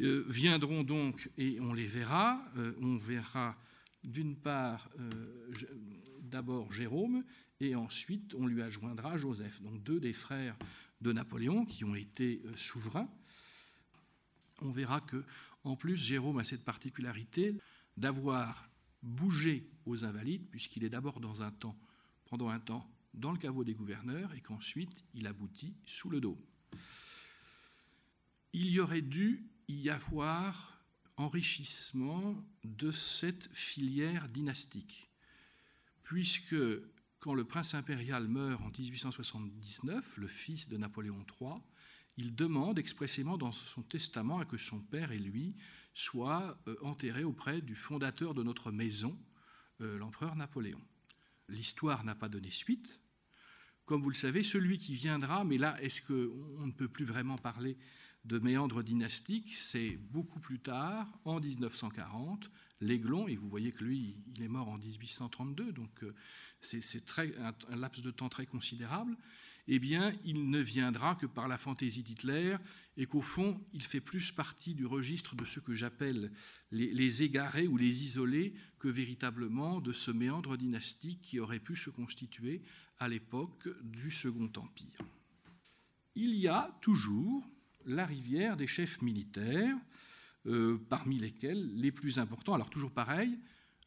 Euh, 0.00 0.24
viendront 0.28 0.84
donc, 0.84 1.28
et 1.38 1.58
on 1.60 1.72
les 1.72 1.86
verra, 1.86 2.40
euh, 2.56 2.72
on 2.80 2.96
verra 2.96 3.56
d'une 4.04 4.36
part 4.36 4.88
d'abord 6.22 6.72
Jérôme, 6.72 7.24
et 7.60 7.74
ensuite 7.74 8.34
on 8.34 8.46
lui 8.46 8.62
adjoindra 8.62 9.16
Joseph, 9.16 9.60
donc 9.62 9.82
deux 9.82 10.00
des 10.00 10.12
frères 10.12 10.56
de 11.00 11.12
Napoléon 11.12 11.64
qui 11.64 11.84
ont 11.84 11.94
été 11.94 12.42
souverains. 12.56 13.08
On 14.60 14.70
verra 14.70 15.00
que, 15.00 15.24
en 15.64 15.76
plus, 15.76 15.96
Jérôme 15.96 16.38
a 16.38 16.44
cette 16.44 16.64
particularité 16.64 17.54
d'avoir 17.96 18.68
bougé 19.02 19.68
aux 19.86 20.04
Invalides, 20.04 20.48
puisqu'il 20.50 20.84
est 20.84 20.88
d'abord 20.88 21.20
dans 21.20 21.42
un 21.42 21.52
temps, 21.52 21.78
pendant 22.26 22.48
un 22.48 22.58
temps 22.58 22.90
dans 23.14 23.32
le 23.32 23.38
caveau 23.38 23.64
des 23.64 23.74
gouverneurs, 23.74 24.34
et 24.34 24.40
qu'ensuite 24.40 25.04
il 25.14 25.26
aboutit 25.26 25.74
sous 25.86 26.10
le 26.10 26.20
dôme. 26.20 26.40
Il 28.52 28.66
y 28.66 28.80
aurait 28.80 29.02
dû 29.02 29.44
y 29.68 29.90
avoir 29.90 30.82
enrichissement 31.16 32.44
de 32.64 32.90
cette 32.90 33.48
filière 33.52 34.28
dynastique, 34.28 35.10
puisque 36.02 36.56
quand 37.20 37.34
le 37.34 37.44
prince 37.44 37.74
impérial 37.74 38.28
meurt 38.28 38.62
en 38.62 38.70
1879, 38.70 40.16
le 40.18 40.26
fils 40.28 40.68
de 40.68 40.76
Napoléon 40.76 41.24
III, 41.40 41.54
il 42.16 42.34
demande 42.34 42.78
expressément 42.78 43.38
dans 43.38 43.52
son 43.52 43.82
testament 43.82 44.40
à 44.40 44.44
que 44.44 44.56
son 44.56 44.80
père 44.80 45.12
et 45.12 45.18
lui 45.18 45.54
soient 45.94 46.58
euh, 46.66 46.76
enterrés 46.82 47.24
auprès 47.24 47.60
du 47.60 47.74
fondateur 47.74 48.34
de 48.34 48.42
notre 48.42 48.70
maison, 48.70 49.18
euh, 49.80 49.98
l'empereur 49.98 50.36
Napoléon. 50.36 50.80
L'histoire 51.48 52.04
n'a 52.04 52.14
pas 52.14 52.28
donné 52.28 52.50
suite. 52.50 53.00
Comme 53.84 54.02
vous 54.02 54.10
le 54.10 54.16
savez, 54.16 54.42
celui 54.42 54.78
qui 54.78 54.94
viendra, 54.94 55.44
mais 55.44 55.58
là, 55.58 55.80
est-ce 55.82 56.02
qu'on 56.02 56.66
ne 56.66 56.72
peut 56.72 56.88
plus 56.88 57.04
vraiment 57.04 57.38
parler 57.38 57.78
de 58.24 58.38
méandre 58.38 58.82
dynastique 58.82 59.56
C'est 59.56 59.96
beaucoup 59.96 60.40
plus 60.40 60.60
tard, 60.60 61.08
en 61.24 61.40
1940, 61.40 62.50
l'Aiglon, 62.80 63.28
et 63.28 63.36
vous 63.36 63.48
voyez 63.48 63.72
que 63.72 63.84
lui, 63.84 64.16
il 64.34 64.42
est 64.42 64.48
mort 64.48 64.68
en 64.68 64.78
1832, 64.78 65.72
donc 65.72 65.90
euh, 66.02 66.14
c'est 66.60 67.04
un 67.18 67.76
laps 67.76 68.02
de 68.02 68.10
temps 68.10 68.28
très 68.28 68.46
considérable 68.46 69.16
eh 69.70 69.78
bien, 69.78 70.14
il 70.24 70.48
ne 70.48 70.60
viendra 70.60 71.14
que 71.14 71.26
par 71.26 71.46
la 71.46 71.58
fantaisie 71.58 72.02
d'Hitler, 72.02 72.56
et 72.96 73.04
qu'au 73.04 73.20
fond, 73.20 73.60
il 73.74 73.82
fait 73.82 74.00
plus 74.00 74.32
partie 74.32 74.74
du 74.74 74.86
registre 74.86 75.36
de 75.36 75.44
ce 75.44 75.60
que 75.60 75.74
j'appelle 75.74 76.32
les, 76.72 77.22
égarés 77.22 77.68
ou 77.68 77.76
les 77.76 78.02
isolés 78.02 78.54
que 78.78 78.88
véritablement 78.88 79.80
de 79.80 79.92
ce 79.92 80.10
méandre 80.10 80.56
dynastique 80.56 81.20
qui 81.20 81.38
aurait 81.38 81.60
pu 81.60 81.76
se 81.76 81.90
constituer 81.90 82.62
à 82.98 83.08
l'époque 83.08 83.68
du 83.82 84.10
Second 84.10 84.50
Empire. 84.56 84.98
Il 86.14 86.34
y 86.34 86.48
a 86.48 86.74
toujours 86.80 87.46
la 87.84 88.06
rivière 88.06 88.56
des 88.56 88.66
chefs 88.66 89.02
militaires, 89.02 89.76
euh, 90.46 90.78
parmi 90.88 91.18
lesquels 91.18 91.74
les 91.74 91.92
plus 91.92 92.18
importants, 92.18 92.54
alors 92.54 92.70
toujours 92.70 92.92
pareil, 92.92 93.38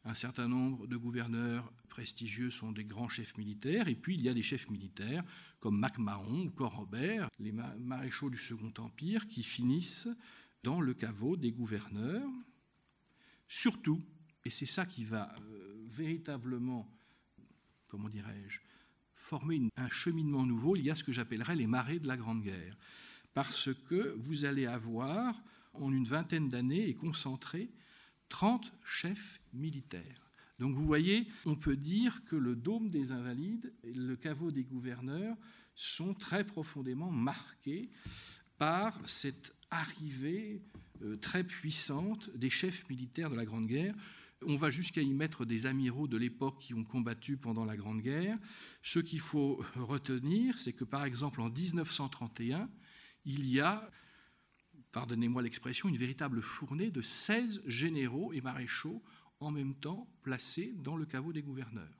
un 0.04 0.14
certain 0.14 0.48
nombre 0.48 0.86
de 0.86 0.96
gouverneurs 0.96 1.72
prestigieux 1.88 2.50
sont 2.50 2.72
des 2.72 2.84
grands 2.84 3.08
chefs 3.08 3.36
militaires, 3.36 3.88
et 3.88 3.94
puis 3.94 4.14
il 4.14 4.22
y 4.22 4.28
a 4.28 4.34
des 4.34 4.42
chefs 4.42 4.68
militaires 4.68 5.22
comme 5.60 5.78
MacMahon 5.78 6.46
ou 6.46 6.50
Corrobert, 6.50 7.28
les 7.38 7.52
maréchaux 7.52 8.30
du 8.30 8.38
Second 8.38 8.72
Empire, 8.78 9.28
qui 9.28 9.42
finissent 9.42 10.08
dans 10.62 10.80
le 10.80 10.94
caveau 10.94 11.36
des 11.36 11.52
gouverneurs. 11.52 12.28
Surtout, 13.46 14.02
et 14.44 14.50
c'est 14.50 14.66
ça 14.66 14.86
qui 14.86 15.04
va 15.04 15.34
euh, 15.42 15.86
véritablement, 15.88 16.88
comment 17.86 18.08
dirais-je, 18.08 18.60
former 19.14 19.60
un 19.76 19.88
cheminement 19.88 20.44
nouveau, 20.44 20.74
il 20.74 20.82
y 20.82 20.90
a 20.90 20.94
ce 20.94 21.04
que 21.04 21.12
j'appellerais 21.12 21.54
les 21.54 21.66
marées 21.66 22.00
de 22.00 22.08
la 22.08 22.16
Grande 22.16 22.42
Guerre. 22.42 22.76
Parce 23.34 23.70
que 23.88 24.14
vous 24.18 24.44
allez 24.44 24.66
avoir, 24.66 25.40
en 25.74 25.92
une 25.92 26.06
vingtaine 26.06 26.48
d'années, 26.48 26.88
et 26.88 26.94
concentré 26.94 27.70
30 28.28 28.72
chefs 28.84 29.40
militaires. 29.52 30.30
Donc 30.58 30.74
vous 30.74 30.86
voyez, 30.86 31.26
on 31.44 31.56
peut 31.56 31.76
dire 31.76 32.22
que 32.24 32.36
le 32.36 32.54
dôme 32.54 32.88
des 32.88 33.10
invalides 33.10 33.72
et 33.82 33.92
le 33.92 34.16
caveau 34.16 34.50
des 34.50 34.64
gouverneurs 34.64 35.36
sont 35.74 36.14
très 36.14 36.44
profondément 36.44 37.10
marqués 37.10 37.90
par 38.58 38.98
cette 39.08 39.52
arrivée 39.70 40.62
euh, 41.02 41.16
très 41.16 41.44
puissante 41.44 42.30
des 42.36 42.50
chefs 42.50 42.88
militaires 42.88 43.30
de 43.30 43.34
la 43.34 43.44
Grande 43.44 43.66
Guerre. 43.66 43.94
On 44.46 44.56
va 44.56 44.70
jusqu'à 44.70 45.00
y 45.02 45.12
mettre 45.12 45.44
des 45.44 45.66
amiraux 45.66 46.06
de 46.06 46.16
l'époque 46.16 46.58
qui 46.60 46.74
ont 46.74 46.84
combattu 46.84 47.36
pendant 47.36 47.64
la 47.64 47.76
Grande 47.76 48.00
Guerre. 48.00 48.38
Ce 48.82 48.98
qu'il 48.98 49.20
faut 49.20 49.64
retenir, 49.76 50.58
c'est 50.58 50.72
que 50.72 50.84
par 50.84 51.04
exemple 51.04 51.40
en 51.40 51.50
1931, 51.50 52.68
il 53.24 53.46
y 53.46 53.60
a 53.60 53.90
pardonnez-moi 54.92 55.42
l'expression, 55.42 55.88
une 55.88 55.96
véritable 55.96 56.42
fournée 56.42 56.90
de 56.90 57.02
16 57.02 57.62
généraux 57.66 58.32
et 58.32 58.40
maréchaux 58.40 59.02
en 59.40 59.50
même 59.50 59.74
temps 59.74 60.08
placés 60.22 60.74
dans 60.76 60.96
le 60.96 61.06
caveau 61.06 61.32
des 61.32 61.42
gouverneurs. 61.42 61.98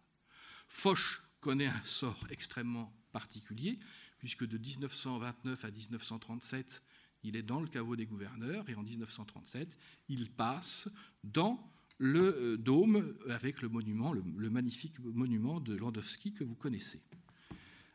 Foch 0.68 1.22
connaît 1.40 1.66
un 1.66 1.84
sort 1.84 2.26
extrêmement 2.30 2.94
particulier, 3.12 3.78
puisque 4.18 4.46
de 4.46 4.56
1929 4.56 5.64
à 5.64 5.70
1937, 5.70 6.82
il 7.24 7.36
est 7.36 7.42
dans 7.42 7.60
le 7.60 7.68
caveau 7.68 7.96
des 7.96 8.06
gouverneurs, 8.06 8.68
et 8.68 8.74
en 8.74 8.82
1937, 8.82 9.76
il 10.08 10.30
passe 10.30 10.88
dans 11.24 11.72
le 11.98 12.36
euh, 12.36 12.56
dôme 12.56 13.16
avec 13.28 13.62
le 13.62 13.68
monument, 13.68 14.14
magnifique 14.36 14.98
monument 15.00 15.60
de 15.60 15.74
Landowski 15.74 16.32
que 16.32 16.44
vous 16.44 16.54
connaissez. 16.54 17.00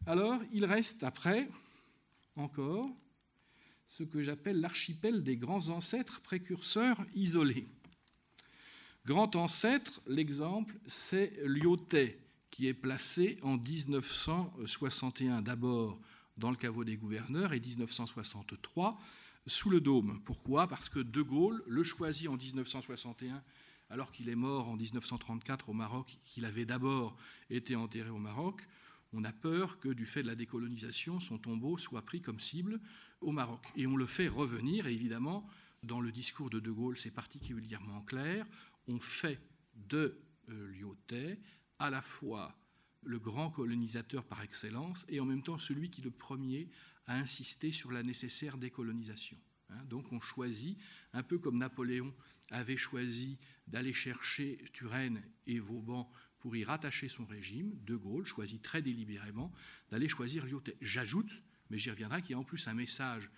Alors, 0.06 0.42
il 0.54 0.66
reste 0.66 1.04
après 1.04 1.50
encore 2.36 2.86
ce 3.88 4.04
que 4.04 4.22
j'appelle 4.22 4.60
l'archipel 4.60 5.24
des 5.24 5.38
grands 5.38 5.70
ancêtres 5.70 6.22
précurseurs 6.22 7.04
isolés. 7.16 7.68
Grand 9.06 9.36
ancêtre, 9.38 10.02
l'exemple, 10.06 10.76
c'est 10.86 11.34
Lyotet, 11.46 12.20
qui 12.52 12.68
est 12.68 12.74
placé 12.74 13.40
en 13.42 13.58
1961 13.58 15.42
d'abord 15.42 16.00
dans 16.38 16.52
le 16.52 16.58
caveau 16.58 16.84
des 16.84 16.98
gouverneurs 16.98 17.54
et 17.54 17.60
1963 17.60 19.00
sous 19.48 19.70
le 19.70 19.80
dôme. 19.80 20.22
Pourquoi? 20.26 20.68
Parce 20.68 20.90
que 20.90 21.00
De 21.00 21.22
Gaulle 21.22 21.64
le 21.68 21.84
choisit 21.84 22.28
en 22.28 22.36
1961 22.36 23.42
alors 23.90 24.12
qu'il 24.12 24.28
est 24.28 24.36
mort 24.36 24.68
en 24.68 24.76
1934 24.76 25.70
au 25.70 25.74
Maroc, 25.74 26.18
qu'il 26.26 26.44
avait 26.44 26.66
d'abord 26.66 27.16
été 27.50 27.78
enterré 27.78 28.10
au 28.10 28.18
Maroc 28.18 28.68
on 29.14 29.24
a 29.24 29.32
peur 29.32 29.80
que 29.80 29.90
du 29.90 30.06
fait 30.06 30.22
de 30.22 30.28
la 30.28 30.36
décolonisation, 30.36 31.20
son 31.20 31.38
tombeau 31.38 31.78
soit 31.78 32.02
pris 32.02 32.22
comme 32.22 32.40
cible 32.40 32.80
au 33.22 33.32
Maroc. 33.32 33.66
Et 33.76 33.88
on 33.88 33.96
le 33.96 34.06
fait 34.06 34.28
revenir, 34.28 34.88
et 34.88 34.94
évidemment, 34.94 35.48
dans 35.84 36.02
le 36.02 36.12
discours 36.12 36.50
de 36.50 36.60
De 36.60 36.72
Gaulle, 36.72 36.98
c'est 36.98 37.12
particulièrement 37.12 38.02
clair, 38.02 38.46
on 38.88 39.00
fait 39.00 39.40
de 39.76 40.20
euh, 40.50 41.36
à 41.80 41.90
la 41.90 42.02
fois 42.02 42.58
le 43.04 43.20
grand 43.20 43.50
colonisateur 43.50 44.24
par 44.26 44.42
excellence 44.42 45.06
et 45.08 45.20
en 45.20 45.26
même 45.26 45.44
temps 45.44 45.58
celui 45.58 45.90
qui 45.90 46.02
le 46.02 46.12
premier 46.12 46.70
a 47.06 47.16
insisté 47.16 47.72
sur 47.72 47.92
la 47.92 48.04
nécessaire 48.04 48.58
décolonisation. 48.58 49.38
Hein. 49.70 49.84
donc 49.90 50.12
on 50.12 50.20
choisit, 50.20 50.78
un 51.14 51.24
peu 51.24 51.38
comme 51.38 51.60
Napoléon 51.60 52.14
avait 52.52 52.78
choisi 52.78 53.38
d'aller 53.68 53.94
chercher 53.94 54.64
Turenne 54.74 55.22
et 55.46 55.60
Vauban 55.60 56.10
pour 56.48 56.56
y 56.56 56.64
rattacher 56.64 57.10
son 57.10 57.26
régime, 57.26 57.78
De 57.84 57.98
Gaulle 57.98 58.26
choisit 58.26 58.62
très 58.62 58.82
délibérément 58.82 59.52
d'aller 59.92 60.08
choisir 60.08 60.46
Lyotet. 60.46 60.78
J'ajoute, 60.80 61.30
mais 61.70 61.78
j'y 61.78 61.92
reviendrai, 61.92 62.22
qu'il 62.22 62.32
y 62.32 62.34
a 62.36 62.40
en 62.40 62.46
plus 62.46 62.70
un 62.70 62.74
message 62.74 63.30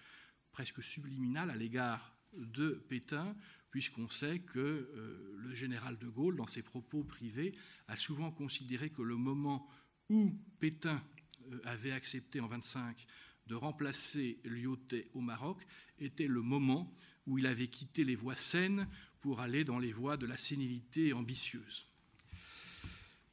presque 0.51 0.83
subliminal 0.83 1.49
à 1.49 1.55
l'égard 1.55 2.15
de 2.33 2.85
Pétain, 2.87 3.35
puisqu'on 3.71 4.07
sait 4.07 4.41
que 4.41 4.59
euh, 4.59 5.33
le 5.37 5.55
général 5.55 5.97
de 5.97 6.07
Gaulle, 6.07 6.35
dans 6.35 6.45
ses 6.45 6.61
propos 6.61 7.03
privés, 7.03 7.55
a 7.87 7.95
souvent 7.95 8.29
considéré 8.29 8.91
que 8.91 9.01
le 9.01 9.15
moment 9.15 9.67
où 10.09 10.31
Pétain 10.59 11.03
euh, 11.51 11.59
avait 11.63 11.93
accepté 11.93 12.39
en 12.39 12.47
25 12.47 13.07
de 13.47 13.55
remplacer 13.55 14.39
Lyotet 14.43 15.09
au 15.15 15.21
Maroc 15.21 15.65
était 15.97 16.27
le 16.27 16.43
moment 16.43 16.95
où 17.25 17.39
il 17.39 17.47
avait 17.47 17.69
quitté 17.69 18.03
les 18.03 18.15
voies 18.15 18.35
saines 18.35 18.87
pour 19.19 19.39
aller 19.39 19.63
dans 19.63 19.79
les 19.79 19.93
voies 19.93 20.15
de 20.15 20.27
la 20.27 20.37
sénilité 20.37 21.11
ambitieuse. 21.11 21.89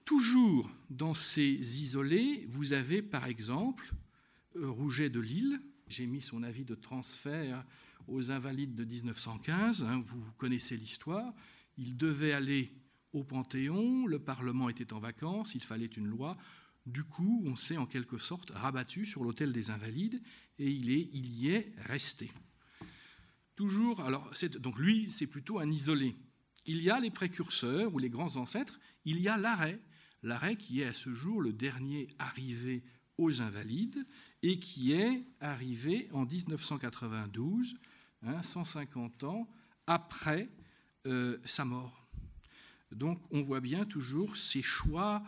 Toujours 0.07 0.71
dans 0.89 1.15
ces 1.15 1.81
isolés, 1.81 2.47
vous 2.49 2.73
avez 2.73 3.03
par 3.03 3.27
exemple 3.27 3.93
euh, 4.55 4.71
Rouget 4.71 5.11
de 5.11 5.19
Lille. 5.19 5.61
J'ai 5.89 6.07
mis 6.07 6.21
son 6.21 6.45
avis 6.45 6.65
de 6.65 6.77
transfert 6.77 7.67
aux 8.07 8.31
Invalides 8.31 8.77
de 8.77 8.85
1915. 8.85 9.83
Hein, 9.83 10.05
vous, 10.07 10.23
connaissez 10.39 10.77
l'histoire. 10.77 11.35
Il 11.77 11.97
devait 11.97 12.33
aller 12.33 12.73
au 13.13 13.25
Panthéon, 13.25 14.07
le 14.07 14.21
Parlement 14.21 14.69
était 14.69 14.93
en 14.93 15.01
vacances, 15.01 15.57
il 15.57 15.63
fallait 15.65 15.87
une 15.87 16.07
loi. 16.07 16.37
Du 16.87 17.03
coup, 17.03 17.43
on 17.45 17.57
s'est 17.57 17.77
en 17.77 17.87
quelque 17.87 18.19
sorte 18.19 18.51
rabattu 18.51 19.07
sur 19.07 19.25
l'hôtel 19.25 19.53
des 19.53 19.73
Invalides 19.73 20.23
et 20.61 20.71
il, 20.71 20.89
est, 20.91 21.11
il 21.15 21.27
y 21.27 21.49
est 21.49 21.75
resté. 21.79 22.31
toujours, 23.57 24.03
alors, 24.03 24.31
donc 24.61 24.79
lui, 24.79 25.11
c'est 25.11 25.27
plutôt 25.27 25.59
un 25.59 25.69
isolé. 25.69 26.15
Il 26.65 26.81
y 26.81 26.91
a 26.91 27.01
les 27.01 27.11
précurseurs 27.11 27.93
ou 27.93 27.99
les 27.99 28.11
grands 28.11 28.37
ancêtres, 28.37 28.79
il 29.05 29.21
y 29.21 29.29
a 29.29 29.37
l'arrêt, 29.37 29.81
l'arrêt 30.23 30.57
qui 30.57 30.81
est 30.81 30.87
à 30.87 30.93
ce 30.93 31.13
jour 31.15 31.41
le 31.41 31.53
dernier 31.53 32.09
arrivé 32.19 32.83
aux 33.19 33.41
Invalides 33.41 34.07
et 34.43 34.59
qui 34.59 34.93
est 34.93 35.25
arrivé 35.41 36.09
en 36.13 36.25
1992, 36.25 37.75
150 38.43 39.25
hein, 39.25 39.27
ans 39.27 39.49
après 39.87 40.49
euh, 41.07 41.39
sa 41.45 41.65
mort. 41.65 42.09
Donc 42.93 43.21
on 43.31 43.43
voit 43.43 43.61
bien 43.61 43.85
toujours 43.85 44.37
ces 44.37 44.63
choix 44.63 45.23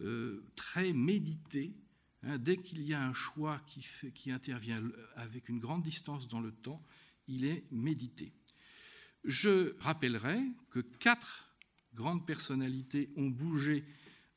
euh, 0.00 0.44
très 0.56 0.92
médités. 0.92 1.74
Hein. 2.22 2.38
dès 2.38 2.56
qu'il 2.56 2.82
y 2.82 2.94
a 2.94 3.04
un 3.04 3.12
choix 3.12 3.60
qui, 3.66 3.86
qui 4.14 4.30
intervient 4.30 4.82
avec 5.16 5.48
une 5.48 5.58
grande 5.58 5.82
distance 5.82 6.26
dans 6.26 6.40
le 6.40 6.52
temps, 6.52 6.82
il 7.28 7.44
est 7.44 7.64
médité. 7.70 8.32
Je 9.24 9.74
rappellerai 9.80 10.40
que 10.70 10.80
quatre 10.80 11.50
grandes 11.94 12.26
personnalités 12.26 13.10
ont 13.16 13.28
bougé 13.28 13.84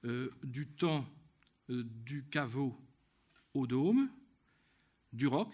euh, 0.07 0.29
du 0.43 0.67
temps 0.67 1.05
du 1.69 2.23
caveau 2.29 2.79
au 3.53 3.67
dôme, 3.67 4.09
Duroc, 5.11 5.53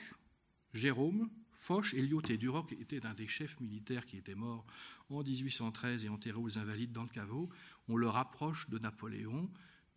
Jérôme, 0.74 1.30
Foch 1.64 1.94
et 1.94 2.02
Lyoté. 2.02 2.38
Duroc 2.38 2.74
était 2.74 3.06
un 3.06 3.14
des 3.14 3.28
chefs 3.28 3.60
militaires 3.60 4.06
qui 4.06 4.18
était 4.18 4.36
mort 4.36 4.66
en 5.10 5.24
1813 5.24 6.06
et 6.06 6.10
enterré 6.10 6.38
aux 6.38 6.58
Invalides 6.58 6.92
dans 6.92 7.04
le 7.04 7.10
caveau. 7.10 7.50
On 7.88 7.96
le 7.96 8.10
rapproche 8.10 8.70
de 8.70 8.78
Napoléon 8.78 9.50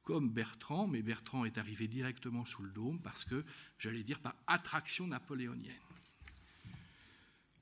comme 0.05 0.31
Bertrand, 0.31 0.87
mais 0.87 1.03
Bertrand 1.03 1.45
est 1.45 1.59
arrivé 1.59 1.88
directement 1.88 2.45
sous 2.45 2.62
le 2.62 2.71
dôme 2.71 3.01
parce 3.03 3.25
que, 3.25 3.45
j'allais 3.79 4.05
dire, 4.05 4.21
par 4.21 4.37
attraction 4.47 5.09
napoléonienne. 5.09 5.75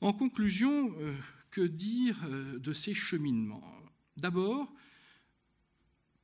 En 0.03 0.13
conclusion, 0.13 0.95
euh, 0.99 1.17
que 1.51 1.63
dire 1.63 2.23
euh, 2.25 2.59
de 2.59 2.75
ces 2.75 2.93
cheminements? 2.93 3.65
D'abord, 4.19 4.71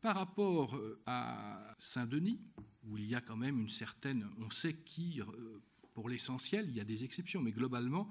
par 0.00 0.16
rapport 0.16 0.76
euh, 0.76 1.02
à 1.06 1.74
Saint-Denis, 1.78 2.40
où 2.84 2.96
il 2.96 3.06
y 3.06 3.14
a 3.14 3.20
quand 3.20 3.36
même 3.36 3.60
une 3.60 3.68
certaine, 3.68 4.28
on 4.38 4.50
sait 4.50 4.74
qui 4.74 5.20
pour 5.94 6.08
l'essentiel, 6.08 6.66
il 6.68 6.76
y 6.76 6.80
a 6.80 6.84
des 6.84 7.04
exceptions, 7.04 7.42
mais 7.42 7.52
globalement, 7.52 8.10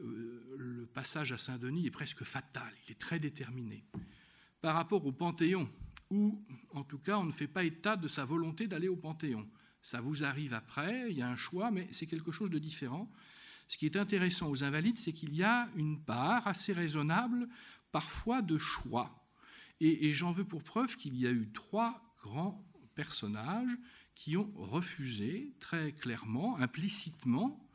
euh, 0.00 0.56
le 0.56 0.86
passage 0.86 1.32
à 1.32 1.38
Saint-Denis 1.38 1.86
est 1.86 1.90
presque 1.90 2.24
fatal, 2.24 2.72
il 2.86 2.92
est 2.92 2.98
très 2.98 3.18
déterminé. 3.18 3.84
Par 4.60 4.74
rapport 4.74 5.04
au 5.06 5.12
Panthéon, 5.12 5.68
où, 6.10 6.44
en 6.74 6.84
tout 6.84 6.98
cas, 6.98 7.18
on 7.18 7.24
ne 7.24 7.32
fait 7.32 7.46
pas 7.46 7.64
état 7.64 7.96
de 7.96 8.08
sa 8.08 8.24
volonté 8.24 8.66
d'aller 8.66 8.88
au 8.88 8.96
Panthéon. 8.96 9.48
Ça 9.80 10.00
vous 10.00 10.24
arrive 10.24 10.52
après, 10.54 11.10
il 11.10 11.16
y 11.16 11.22
a 11.22 11.28
un 11.28 11.36
choix, 11.36 11.70
mais 11.70 11.88
c'est 11.90 12.06
quelque 12.06 12.32
chose 12.32 12.50
de 12.50 12.58
différent. 12.58 13.10
Ce 13.68 13.78
qui 13.78 13.86
est 13.86 13.96
intéressant 13.96 14.50
aux 14.50 14.62
Invalides, 14.62 14.98
c'est 14.98 15.12
qu'il 15.12 15.34
y 15.34 15.42
a 15.42 15.68
une 15.76 16.02
part 16.02 16.46
assez 16.46 16.72
raisonnable, 16.72 17.48
parfois, 17.90 18.42
de 18.42 18.58
choix. 18.58 19.21
Et, 19.84 20.12
j'en 20.12 20.30
veux 20.30 20.44
pour 20.44 20.62
preuve 20.62 20.94
qu'il 20.94 21.16
y 21.18 21.26
a 21.26 21.32
eu 21.32 21.48
trois 21.52 22.00
grands 22.22 22.64
personnages 22.94 23.76
qui 24.14 24.36
ont 24.36 24.48
refusé 24.54 25.52
très 25.58 25.90
clairement, 25.90 26.56
implicitement, 26.58 27.68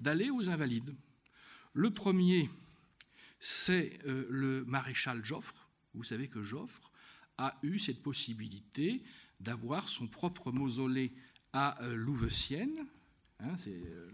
d'aller 0.00 0.28
aux 0.28 0.50
Invalides. 0.50 0.92
Le 1.72 1.90
premier, 1.92 2.50
c'est 3.38 4.00
euh, 4.06 4.26
le 4.28 4.64
maréchal 4.64 5.24
Joffre. 5.24 5.68
Vous 5.94 6.02
savez 6.02 6.26
que 6.26 6.42
Joffre 6.42 6.90
a 7.38 7.56
eu 7.62 7.78
cette 7.78 8.02
possibilité 8.02 9.00
d'avoir 9.38 9.88
son 9.88 10.08
propre 10.08 10.50
mausolée 10.50 11.12
à 11.52 11.80
euh, 11.84 11.94
Louveciennes, 11.94 12.88
hein, 13.38 13.56
c'est 13.56 13.70
euh, 13.70 14.10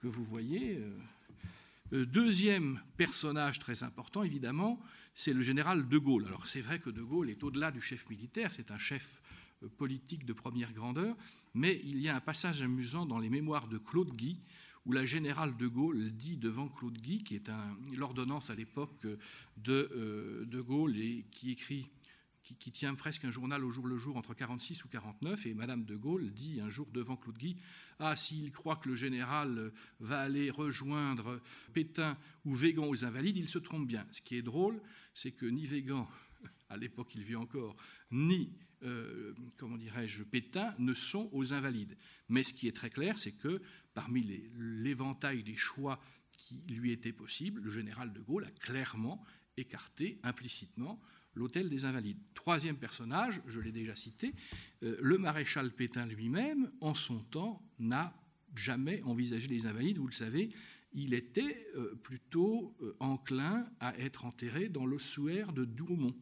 que 0.00 0.08
vous 0.08 0.24
voyez. 0.24 0.78
Deuxième 1.92 2.82
personnage 2.96 3.60
très 3.60 3.84
important, 3.84 4.24
évidemment, 4.24 4.78
c'est 5.16 5.32
le 5.32 5.40
général 5.40 5.88
de 5.88 5.98
Gaulle. 5.98 6.26
Alors 6.26 6.46
c'est 6.46 6.60
vrai 6.60 6.78
que 6.78 6.90
de 6.90 7.02
Gaulle 7.02 7.30
est 7.30 7.42
au-delà 7.42 7.72
du 7.72 7.80
chef 7.80 8.08
militaire, 8.08 8.52
c'est 8.54 8.70
un 8.70 8.78
chef 8.78 9.20
politique 9.78 10.26
de 10.26 10.34
première 10.34 10.72
grandeur, 10.72 11.16
mais 11.54 11.80
il 11.84 11.98
y 11.98 12.08
a 12.08 12.14
un 12.14 12.20
passage 12.20 12.62
amusant 12.62 13.06
dans 13.06 13.18
les 13.18 13.30
mémoires 13.30 13.66
de 13.66 13.78
Claude 13.78 14.14
Guy, 14.14 14.38
où 14.84 14.92
la 14.92 15.06
générale 15.06 15.56
de 15.56 15.66
Gaulle 15.66 16.10
dit 16.10 16.36
devant 16.36 16.68
Claude 16.68 16.98
Guy, 16.98 17.24
qui 17.24 17.34
est 17.34 17.50
l'ordonnance 17.96 18.50
à 18.50 18.54
l'époque 18.54 19.06
de, 19.56 19.90
euh, 19.96 20.44
de 20.44 20.60
Gaulle 20.60 20.96
et 20.96 21.24
qui 21.32 21.50
écrit 21.50 21.88
qui, 22.54 22.72
tient 22.72 22.94
presque 22.94 23.24
un 23.24 23.30
journal 23.30 23.64
au 23.64 23.70
jour 23.70 23.86
le 23.86 23.96
jour 23.96 24.16
entre 24.16 24.34
46 24.34 24.84
ou 24.84 24.88
49, 24.88 25.46
et 25.46 25.54
Madame 25.54 25.84
de 25.84 25.96
Gaulle 25.96 26.30
dit 26.32 26.60
un 26.60 26.70
jour 26.70 26.86
devant 26.92 27.16
Claude 27.16 27.36
Guy 27.36 27.56
Ah, 27.98 28.14
s'il 28.14 28.52
croit 28.52 28.76
que 28.76 28.88
le 28.88 28.94
général 28.94 29.72
va 30.00 30.20
aller 30.20 30.50
rejoindre 30.50 31.40
Pétain 31.72 32.16
ou 32.44 32.54
Végan 32.54 32.86
aux 32.86 33.04
Invalides, 33.04 33.36
il 33.36 33.48
se 33.48 33.58
trompe 33.58 33.86
bien. 33.86 34.06
Ce 34.12 34.20
qui 34.20 34.36
est 34.36 34.42
drôle, 34.42 34.80
c'est 35.14 35.32
que 35.32 35.46
ni 35.46 35.66
Végan, 35.66 36.08
à 36.68 36.76
l'époque 36.76 37.14
il 37.14 37.22
vit 37.22 37.36
encore, 37.36 37.76
ni 38.10 38.52
euh, 38.82 39.34
comment 39.56 39.76
dirais-je, 39.76 40.22
Pétain 40.22 40.74
ne 40.78 40.94
sont 40.94 41.28
aux 41.32 41.52
invalides. 41.52 41.96
Mais 42.28 42.44
ce 42.44 42.52
qui 42.52 42.68
est 42.68 42.76
très 42.76 42.90
clair, 42.90 43.18
c'est 43.18 43.32
que 43.32 43.60
parmi 43.94 44.22
l'éventail 44.56 45.42
des 45.42 45.56
choix 45.56 46.00
qui 46.36 46.62
lui 46.68 46.92
étaient 46.92 47.12
possibles, 47.12 47.62
le 47.62 47.70
général 47.70 48.12
de 48.12 48.20
Gaulle 48.20 48.44
a 48.44 48.50
clairement 48.50 49.24
écarté 49.56 50.20
implicitement 50.22 51.00
l'hôtel 51.36 51.68
des 51.68 51.84
Invalides. 51.84 52.18
Troisième 52.34 52.76
personnage, 52.76 53.40
je 53.46 53.60
l'ai 53.60 53.72
déjà 53.72 53.94
cité, 53.94 54.34
euh, 54.82 54.96
le 55.00 55.18
maréchal 55.18 55.70
Pétain 55.70 56.06
lui-même, 56.06 56.70
en 56.80 56.94
son 56.94 57.20
temps, 57.20 57.62
n'a 57.78 58.12
jamais 58.54 59.02
envisagé 59.04 59.48
les 59.48 59.66
Invalides. 59.66 59.98
Vous 59.98 60.08
le 60.08 60.12
savez, 60.12 60.50
il 60.92 61.14
était 61.14 61.68
euh, 61.76 61.94
plutôt 62.02 62.74
enclin 63.00 63.68
à 63.80 63.96
être 63.98 64.24
enterré 64.24 64.68
dans 64.68 64.86
l'ossuaire 64.86 65.52
de 65.52 65.64
Douaumont. 65.64 66.14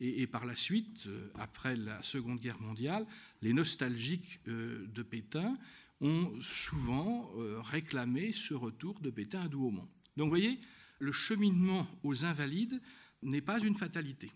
Et, 0.00 0.26
par 0.26 0.44
la 0.44 0.56
suite, 0.56 1.06
euh, 1.06 1.30
après 1.34 1.76
la 1.76 2.02
Seconde 2.02 2.40
Guerre 2.40 2.60
mondiale, 2.60 3.06
les 3.42 3.52
nostalgiques 3.52 4.40
euh, 4.48 4.86
de 4.88 5.02
Pétain 5.02 5.56
ont 6.00 6.32
souvent 6.40 7.30
euh, 7.36 7.60
réclamé 7.62 8.32
ce 8.32 8.54
retour 8.54 8.98
de 9.00 9.10
Pétain 9.10 9.42
à 9.42 9.48
Douaumont. 9.48 9.88
Donc 10.16 10.26
vous 10.26 10.30
voyez, 10.30 10.58
le 10.98 11.12
cheminement 11.12 11.86
aux 12.02 12.24
invalides 12.24 12.80
n'est 13.22 13.40
pas 13.40 13.60
une 13.60 13.76
fatalité. 13.76 14.30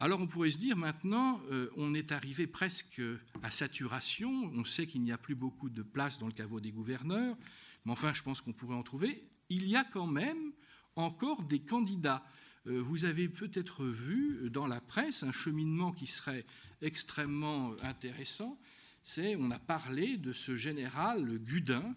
Alors 0.00 0.20
on 0.20 0.26
pourrait 0.26 0.50
se 0.50 0.58
dire 0.58 0.76
maintenant, 0.76 1.40
on 1.76 1.94
est 1.94 2.12
arrivé 2.12 2.46
presque 2.46 3.00
à 3.42 3.50
saturation, 3.50 4.50
on 4.54 4.64
sait 4.64 4.86
qu'il 4.86 5.02
n'y 5.02 5.12
a 5.12 5.18
plus 5.18 5.34
beaucoup 5.34 5.70
de 5.70 5.82
place 5.82 6.18
dans 6.18 6.26
le 6.26 6.32
caveau 6.32 6.60
des 6.60 6.72
gouverneurs, 6.72 7.36
mais 7.84 7.92
enfin 7.92 8.12
je 8.12 8.22
pense 8.22 8.40
qu'on 8.40 8.52
pourrait 8.52 8.74
en 8.74 8.82
trouver. 8.82 9.24
Il 9.48 9.66
y 9.68 9.76
a 9.76 9.84
quand 9.84 10.06
même 10.06 10.52
encore 10.96 11.44
des 11.44 11.60
candidats. 11.60 12.24
Euh, 12.66 12.80
vous 12.80 13.04
avez 13.04 13.28
peut-être 13.28 13.84
vu 13.84 14.50
dans 14.50 14.66
la 14.66 14.80
presse 14.80 15.22
un 15.22 15.32
cheminement 15.32 15.92
qui 15.92 16.06
serait 16.06 16.46
extrêmement 16.82 17.74
intéressant. 17.82 18.58
C'est, 19.02 19.36
on 19.36 19.50
a 19.50 19.58
parlé 19.58 20.16
de 20.16 20.32
ce 20.32 20.56
général 20.56 21.38
Gudin, 21.38 21.82
euh, 21.82 21.92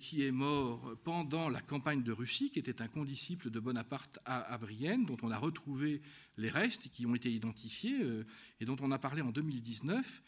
qui 0.00 0.24
est 0.24 0.32
mort 0.32 0.96
pendant 1.04 1.48
la 1.48 1.60
campagne 1.60 2.02
de 2.02 2.12
Russie, 2.12 2.50
qui 2.50 2.58
était 2.58 2.82
un 2.82 2.88
condisciple 2.88 3.50
de 3.50 3.60
Bonaparte 3.60 4.18
à, 4.24 4.58
Brienne, 4.58 5.06
dont 5.06 5.16
on 5.22 5.30
a 5.30 5.38
retrouvé 5.38 6.00
les 6.36 6.50
restes 6.50 6.88
qui 6.90 7.06
ont 7.06 7.14
été 7.14 7.30
identifiés 7.30 8.02
euh, 8.02 8.24
et 8.60 8.64
dont 8.64 8.76
on 8.80 8.90
a 8.90 8.98
parlé 8.98 9.22
en 9.22 9.30
2019. 9.30 10.22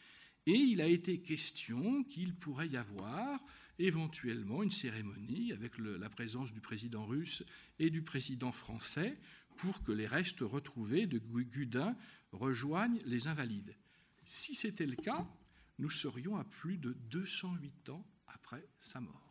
Et 0.47 0.53
il 0.53 0.81
a 0.81 0.87
été 0.87 1.21
question 1.21 2.05
qu'il 2.05 2.35
pourrait 2.35 2.69
y 2.69 2.77
avoir 2.77 3.41
éventuellement 3.79 4.63
une 4.63 4.71
cérémonie 4.71 5.53
avec 5.53 5.79
la 5.79 6.09
présence 6.09 6.53
du 6.53 6.61
président 6.61 7.05
russe 7.05 7.43
et 7.79 7.91
du 7.91 8.03
président 8.03 8.53
français 8.53 9.19
pour 9.57 9.83
que 9.83 9.93
les 9.93 10.07
restes 10.07 10.41
retrouvés 10.41 11.07
de 11.07 11.19
Gudin 11.19 11.97
rejoignent 12.33 13.01
les 13.05 13.27
Invalides. 13.27 13.77
Si 14.25 14.55
c'était 14.55 14.87
le 14.87 14.97
cas, 14.97 15.27
nous 15.79 15.91
serions 15.91 16.37
à 16.37 16.45
plus 16.45 16.79
de 16.79 16.93
208 17.11 17.91
ans 17.91 18.07
après 18.27 18.67
sa 18.81 19.01
mort. 19.01 19.30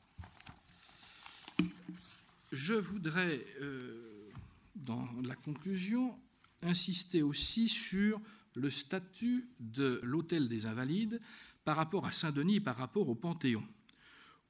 Je 2.52 2.74
voudrais, 2.74 3.46
euh, 3.62 4.32
dans 4.76 5.08
la 5.24 5.36
conclusion, 5.36 6.18
insister 6.64 7.22
aussi 7.22 7.70
sur 7.70 8.20
le 8.56 8.72
statut 8.72 9.50
de 9.60 10.00
l'hôtel 10.04 10.50
des 10.50 10.66
Invalides 10.66 11.22
par 11.64 11.78
rapport 11.78 12.08
à 12.08 12.12
Saint-Denis 12.12 12.56
et 12.56 12.62
par 12.62 12.78
rapport 12.78 13.08
au 13.08 13.16
Panthéon. 13.16 13.64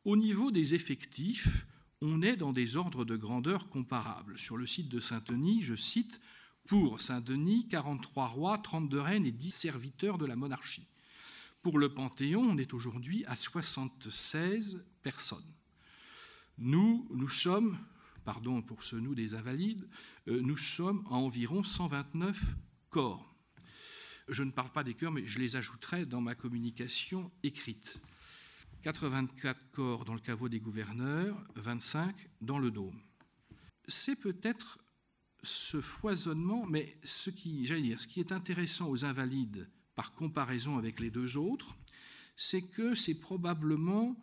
Au 0.06 0.16
niveau 0.16 0.50
des 0.50 0.76
effectifs, 0.76 1.66
on 2.02 2.22
est 2.22 2.38
dans 2.38 2.54
des 2.54 2.78
ordres 2.78 3.04
de 3.04 3.18
grandeur 3.18 3.68
comparables. 3.68 4.40
Sur 4.40 4.56
le 4.56 4.66
site 4.66 4.88
de 4.88 5.02
Saint-Denis, 5.02 5.64
je 5.64 5.76
cite, 5.76 6.22
pour 6.68 7.02
Saint-Denis, 7.02 7.68
43 7.68 8.28
rois, 8.28 8.58
32 8.60 9.00
reines 9.00 9.26
et 9.26 9.32
10 9.34 9.52
serviteurs 9.52 10.18
de 10.18 10.26
la 10.26 10.38
monarchie. 10.38 10.88
Pour 11.62 11.78
le 11.78 11.94
Panthéon, 11.94 12.42
on 12.42 12.58
est 12.58 12.74
aujourd'hui 12.74 13.26
à 13.26 13.36
76 13.36 14.82
personnes. 15.02 15.44
Nous, 16.62 17.08
nous 17.10 17.30
sommes, 17.30 17.78
pardon 18.26 18.62
pour 18.62 18.84
ce 18.84 18.98
nous 18.98 19.16
des 19.16 19.34
invalides, 19.34 19.88
euh, 20.28 20.42
nous 20.42 20.58
sommes 20.58 21.06
à 21.10 21.14
environ 21.14 21.64
129 21.64 22.38
corps. 22.90 23.34
Je 24.28 24.44
ne 24.44 24.52
parle 24.52 24.70
pas 24.70 24.84
des 24.84 24.94
cœurs, 24.94 25.14
mais 25.14 25.26
je 25.26 25.40
les 25.40 25.56
ajouterai 25.56 26.06
dans 26.06 26.20
ma 26.20 26.36
communication 26.36 27.32
écrite. 27.44 28.02
84 28.84 29.72
corps 29.72 30.04
dans 30.04 30.14
le 30.14 30.20
caveau 30.20 30.50
des 30.50 30.60
gouverneurs, 30.60 31.42
25 31.56 32.14
dans 32.42 32.60
le 32.60 32.72
dôme. 32.72 33.00
c'est 33.88 34.18
peut-être 34.18 34.80
ce 35.42 35.80
foisonnement, 35.80 36.66
mais 36.66 36.98
ce 37.06 37.30
qui, 37.30 37.62
dire, 37.62 38.02
ce 38.02 38.08
qui 38.08 38.20
est 38.20 38.34
intéressant 38.34 38.90
aux 38.90 39.06
invalides 39.06 39.70
par 39.96 40.12
comparaison 40.12 40.78
avec 40.78 41.00
les 41.00 41.10
deux 41.10 41.38
autres, 41.38 41.78
c'est 42.36 42.64
que 42.64 42.96
c'est 42.96 43.16
probablement 43.16 44.18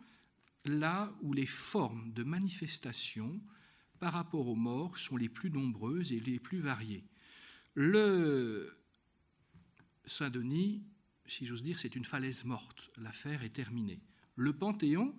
là 0.67 1.13
où 1.21 1.33
les 1.33 1.45
formes 1.45 2.11
de 2.13 2.23
manifestation 2.23 3.41
par 3.99 4.13
rapport 4.13 4.47
aux 4.47 4.55
morts 4.55 4.97
sont 4.97 5.17
les 5.17 5.29
plus 5.29 5.49
nombreuses 5.49 6.11
et 6.11 6.19
les 6.19 6.39
plus 6.39 6.59
variées. 6.59 7.03
Le 7.73 8.77
Saint-Denis, 10.05 10.83
si 11.25 11.45
j'ose 11.45 11.63
dire, 11.63 11.79
c'est 11.79 11.95
une 11.95 12.05
falaise 12.05 12.45
morte. 12.45 12.91
L'affaire 12.97 13.43
est 13.43 13.53
terminée. 13.53 13.99
Le 14.35 14.53
Panthéon, 14.53 15.15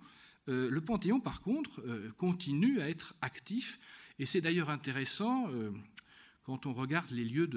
euh, 0.47 0.69
le 0.69 0.81
Panthéon 0.81 1.19
par 1.19 1.41
contre, 1.41 1.81
euh, 1.81 2.11
continue 2.17 2.81
à 2.81 2.89
être 2.89 3.15
actif. 3.21 3.79
Et 4.17 4.25
c'est 4.25 4.41
d'ailleurs 4.41 4.69
intéressant, 4.69 5.49
euh, 5.49 5.71
quand 6.43 6.65
on 6.65 6.73
regarde 6.73 7.11
les, 7.11 7.25
lieux 7.25 7.49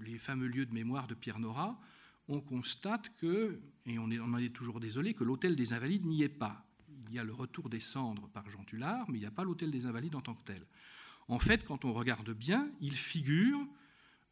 les 0.00 0.18
fameux 0.18 0.48
lieux 0.48 0.66
de 0.66 0.74
mémoire 0.74 1.06
de 1.06 1.14
Pierre 1.14 1.38
Nora, 1.38 1.80
on 2.28 2.40
constate 2.40 3.14
que, 3.16 3.60
et 3.86 3.98
on, 3.98 4.10
on 4.10 4.34
en 4.34 4.38
est 4.38 4.54
toujours 4.54 4.80
désolé, 4.80 5.14
que 5.14 5.22
l'hôtel 5.22 5.54
des 5.54 5.72
Invalides 5.72 6.04
n'y 6.04 6.22
est 6.22 6.28
pas. 6.28 6.65
Il 7.08 7.14
y 7.14 7.18
a 7.18 7.24
le 7.24 7.32
retour 7.32 7.68
des 7.68 7.80
cendres 7.80 8.28
par 8.28 8.48
Jean 8.50 8.64
Tullard, 8.64 9.08
mais 9.08 9.18
il 9.18 9.20
n'y 9.20 9.26
a 9.26 9.30
pas 9.30 9.44
l'hôtel 9.44 9.70
des 9.70 9.86
Invalides 9.86 10.14
en 10.14 10.20
tant 10.20 10.34
que 10.34 10.44
tel. 10.44 10.62
En 11.28 11.38
fait, 11.38 11.64
quand 11.64 11.84
on 11.84 11.92
regarde 11.92 12.30
bien, 12.30 12.70
il 12.80 12.94
figure 12.94 13.60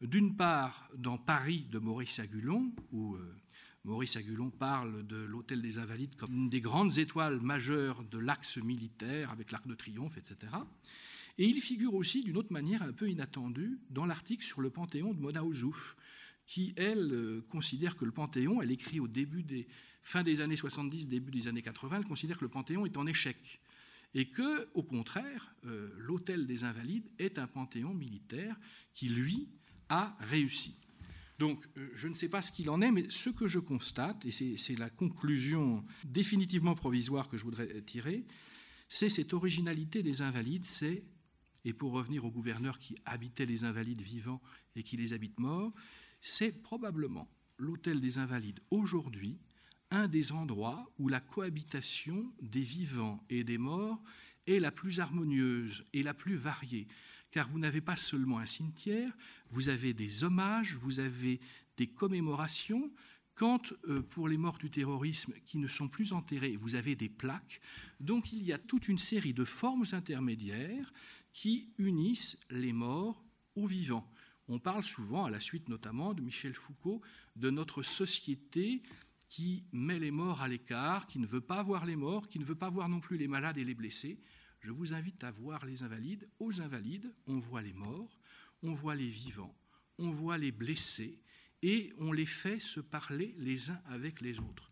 d'une 0.01 0.35
part 0.35 0.89
dans 0.97 1.17
Paris 1.17 1.67
de 1.71 1.79
Maurice 1.79 2.19
Agulon, 2.19 2.73
où 2.91 3.15
euh, 3.15 3.35
Maurice 3.83 4.15
Agulon 4.15 4.49
parle 4.49 5.05
de 5.05 5.17
l'hôtel 5.17 5.61
des 5.61 5.77
Invalides 5.77 6.15
comme 6.15 6.33
une 6.33 6.49
des 6.49 6.61
grandes 6.61 6.97
étoiles 6.97 7.39
majeures 7.39 8.03
de 8.03 8.17
l'axe 8.17 8.57
militaire 8.57 9.31
avec 9.31 9.51
l'arc 9.51 9.67
de 9.67 9.75
triomphe, 9.75 10.17
etc. 10.17 10.53
Et 11.37 11.47
il 11.47 11.61
figure 11.61 11.93
aussi 11.93 12.23
d'une 12.23 12.37
autre 12.37 12.53
manière 12.53 12.81
un 12.83 12.93
peu 12.93 13.09
inattendue 13.09 13.79
dans 13.89 14.05
l'article 14.05 14.45
sur 14.45 14.61
le 14.61 14.69
Panthéon 14.69 15.13
de 15.13 15.19
Mona 15.19 15.43
Ouzouf, 15.43 15.95
qui, 16.45 16.73
elle, 16.77 17.11
euh, 17.11 17.45
considère 17.49 17.97
que 17.97 18.05
le 18.05 18.11
Panthéon, 18.11 18.61
elle 18.61 18.71
écrit 18.71 18.99
au 18.99 19.07
début 19.07 19.43
des 19.43 19.67
fin 20.05 20.23
des 20.23 20.39
années 20.39 20.55
70, 20.55 21.09
début 21.09 21.31
des 21.31 21.47
années 21.47 21.63
80, 21.63 21.97
elle 21.97 22.05
considère 22.05 22.37
que 22.37 22.45
le 22.45 22.49
Panthéon 22.49 22.85
est 22.85 22.95
en 22.95 23.07
échec 23.07 23.59
et 24.13 24.29
que, 24.29 24.69
au 24.73 24.83
contraire, 24.83 25.53
euh, 25.65 25.89
l'hôtel 25.97 26.47
des 26.47 26.63
Invalides 26.63 27.09
est 27.19 27.37
un 27.37 27.47
panthéon 27.47 27.93
militaire 27.93 28.55
qui, 28.93 29.09
lui, 29.09 29.49
a 29.89 30.15
réussi. 30.21 30.79
Donc, 31.37 31.67
euh, 31.75 31.89
je 31.95 32.07
ne 32.07 32.13
sais 32.13 32.29
pas 32.29 32.41
ce 32.41 32.51
qu'il 32.51 32.69
en 32.69 32.81
est, 32.81 32.91
mais 32.91 33.07
ce 33.09 33.29
que 33.29 33.47
je 33.47 33.59
constate, 33.59 34.25
et 34.25 34.31
c'est 34.31 34.79
la 34.79 34.89
conclusion 34.89 35.83
définitivement 36.05 36.75
provisoire 36.75 37.27
que 37.27 37.37
je 37.37 37.43
voudrais 37.43 37.81
tirer, 37.81 38.25
c'est 38.87 39.09
cette 39.09 39.33
originalité 39.33 40.01
des 40.01 40.21
Invalides, 40.21 40.65
c'est, 40.65 41.03
et 41.65 41.73
pour 41.73 41.91
revenir 41.91 42.23
au 42.23 42.31
gouverneur 42.31 42.77
qui 42.77 42.95
habitait 43.05 43.47
les 43.47 43.65
Invalides 43.65 44.03
vivants 44.03 44.41
et 44.75 44.83
qui 44.83 44.95
les 44.97 45.11
habite 45.11 45.39
morts, 45.39 45.73
c'est 46.21 46.51
probablement 46.51 47.27
l'hôtel 47.57 47.99
des 47.99 48.17
Invalides 48.17 48.59
aujourd'hui 48.69 49.39
un 49.91 50.07
des 50.07 50.31
endroits 50.31 50.91
où 50.97 51.07
la 51.07 51.19
cohabitation 51.19 52.31
des 52.41 52.61
vivants 52.61 53.23
et 53.29 53.43
des 53.43 53.57
morts 53.57 54.01
est 54.47 54.59
la 54.59 54.71
plus 54.71 54.99
harmonieuse 54.99 55.85
et 55.93 56.03
la 56.03 56.13
plus 56.13 56.35
variée. 56.35 56.87
Car 57.31 57.47
vous 57.49 57.59
n'avez 57.59 57.81
pas 57.81 57.95
seulement 57.95 58.39
un 58.39 58.45
cimetière, 58.45 59.11
vous 59.49 59.69
avez 59.69 59.93
des 59.93 60.23
hommages, 60.23 60.75
vous 60.75 60.99
avez 60.99 61.39
des 61.77 61.87
commémorations. 61.87 62.91
Quand, 63.35 63.73
euh, 63.89 64.01
pour 64.01 64.29
les 64.29 64.37
morts 64.37 64.57
du 64.57 64.69
terrorisme 64.69 65.33
qui 65.45 65.57
ne 65.57 65.67
sont 65.67 65.89
plus 65.89 66.13
enterrés, 66.13 66.55
vous 66.55 66.75
avez 66.75 66.95
des 66.95 67.09
plaques. 67.09 67.59
Donc 67.99 68.31
il 68.31 68.43
y 68.43 68.53
a 68.53 68.57
toute 68.57 68.87
une 68.87 68.97
série 68.97 69.33
de 69.33 69.43
formes 69.43 69.83
intermédiaires 69.91 70.93
qui 71.33 71.67
unissent 71.77 72.37
les 72.49 72.71
morts 72.71 73.25
aux 73.55 73.67
vivants. 73.67 74.09
On 74.47 74.59
parle 74.59 74.83
souvent, 74.83 75.25
à 75.25 75.29
la 75.29 75.39
suite 75.41 75.67
notamment 75.67 76.13
de 76.13 76.21
Michel 76.21 76.53
Foucault, 76.53 77.01
de 77.35 77.49
notre 77.49 77.83
société 77.83 78.81
qui 79.27 79.65
met 79.71 79.99
les 79.99 80.11
morts 80.11 80.41
à 80.41 80.47
l'écart, 80.47 81.07
qui 81.07 81.19
ne 81.19 81.27
veut 81.27 81.41
pas 81.41 81.63
voir 81.63 81.85
les 81.85 81.95
morts, 81.95 82.27
qui 82.27 82.39
ne 82.39 82.45
veut 82.45 82.55
pas 82.55 82.69
voir 82.69 82.89
non 82.89 82.99
plus 82.99 83.17
les 83.17 83.27
malades 83.27 83.57
et 83.57 83.63
les 83.63 83.73
blessés. 83.73 84.19
Je 84.61 84.71
vous 84.71 84.93
invite 84.93 85.23
à 85.23 85.31
voir 85.31 85.65
les 85.65 85.83
invalides. 85.83 86.27
Aux 86.39 86.61
invalides, 86.61 87.13
on 87.27 87.39
voit 87.39 87.61
les 87.61 87.73
morts, 87.73 88.19
on 88.63 88.73
voit 88.73 88.95
les 88.95 89.09
vivants, 89.09 89.55
on 89.97 90.11
voit 90.11 90.37
les 90.37 90.51
blessés, 90.51 91.19
et 91.61 91.93
on 91.97 92.11
les 92.11 92.25
fait 92.25 92.59
se 92.59 92.79
parler 92.79 93.33
les 93.39 93.71
uns 93.71 93.81
avec 93.87 94.21
les 94.21 94.39
autres. 94.39 94.69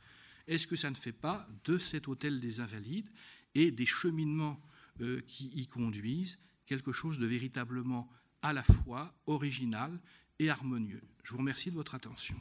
Est-ce 0.48 0.68
que 0.68 0.76
ça 0.76 0.92
ne 0.92 0.96
fait 0.96 1.12
pas 1.12 1.48
de 1.64 1.78
cet 1.78 2.08
hôtel 2.08 2.40
des 2.40 2.60
invalides 2.60 3.10
et 3.56 3.72
des 3.72 3.86
cheminements 3.86 4.62
euh, 5.02 5.22
qui 5.22 5.48
y 5.48 5.68
conduisent 5.68 6.38
quelque 6.66 6.92
chose 6.92 7.18
de 7.18 7.26
véritablement 7.26 8.10
à 8.42 8.54
la 8.54 8.64
fois 8.64 9.16
original 9.26 10.00
et 10.38 10.50
harmonieux? 10.50 11.02
Je 11.24 11.32
vous 11.32 11.40
remercie 11.40 11.72
de 11.72 11.76
votre 11.76 11.96
attention. 11.96 12.36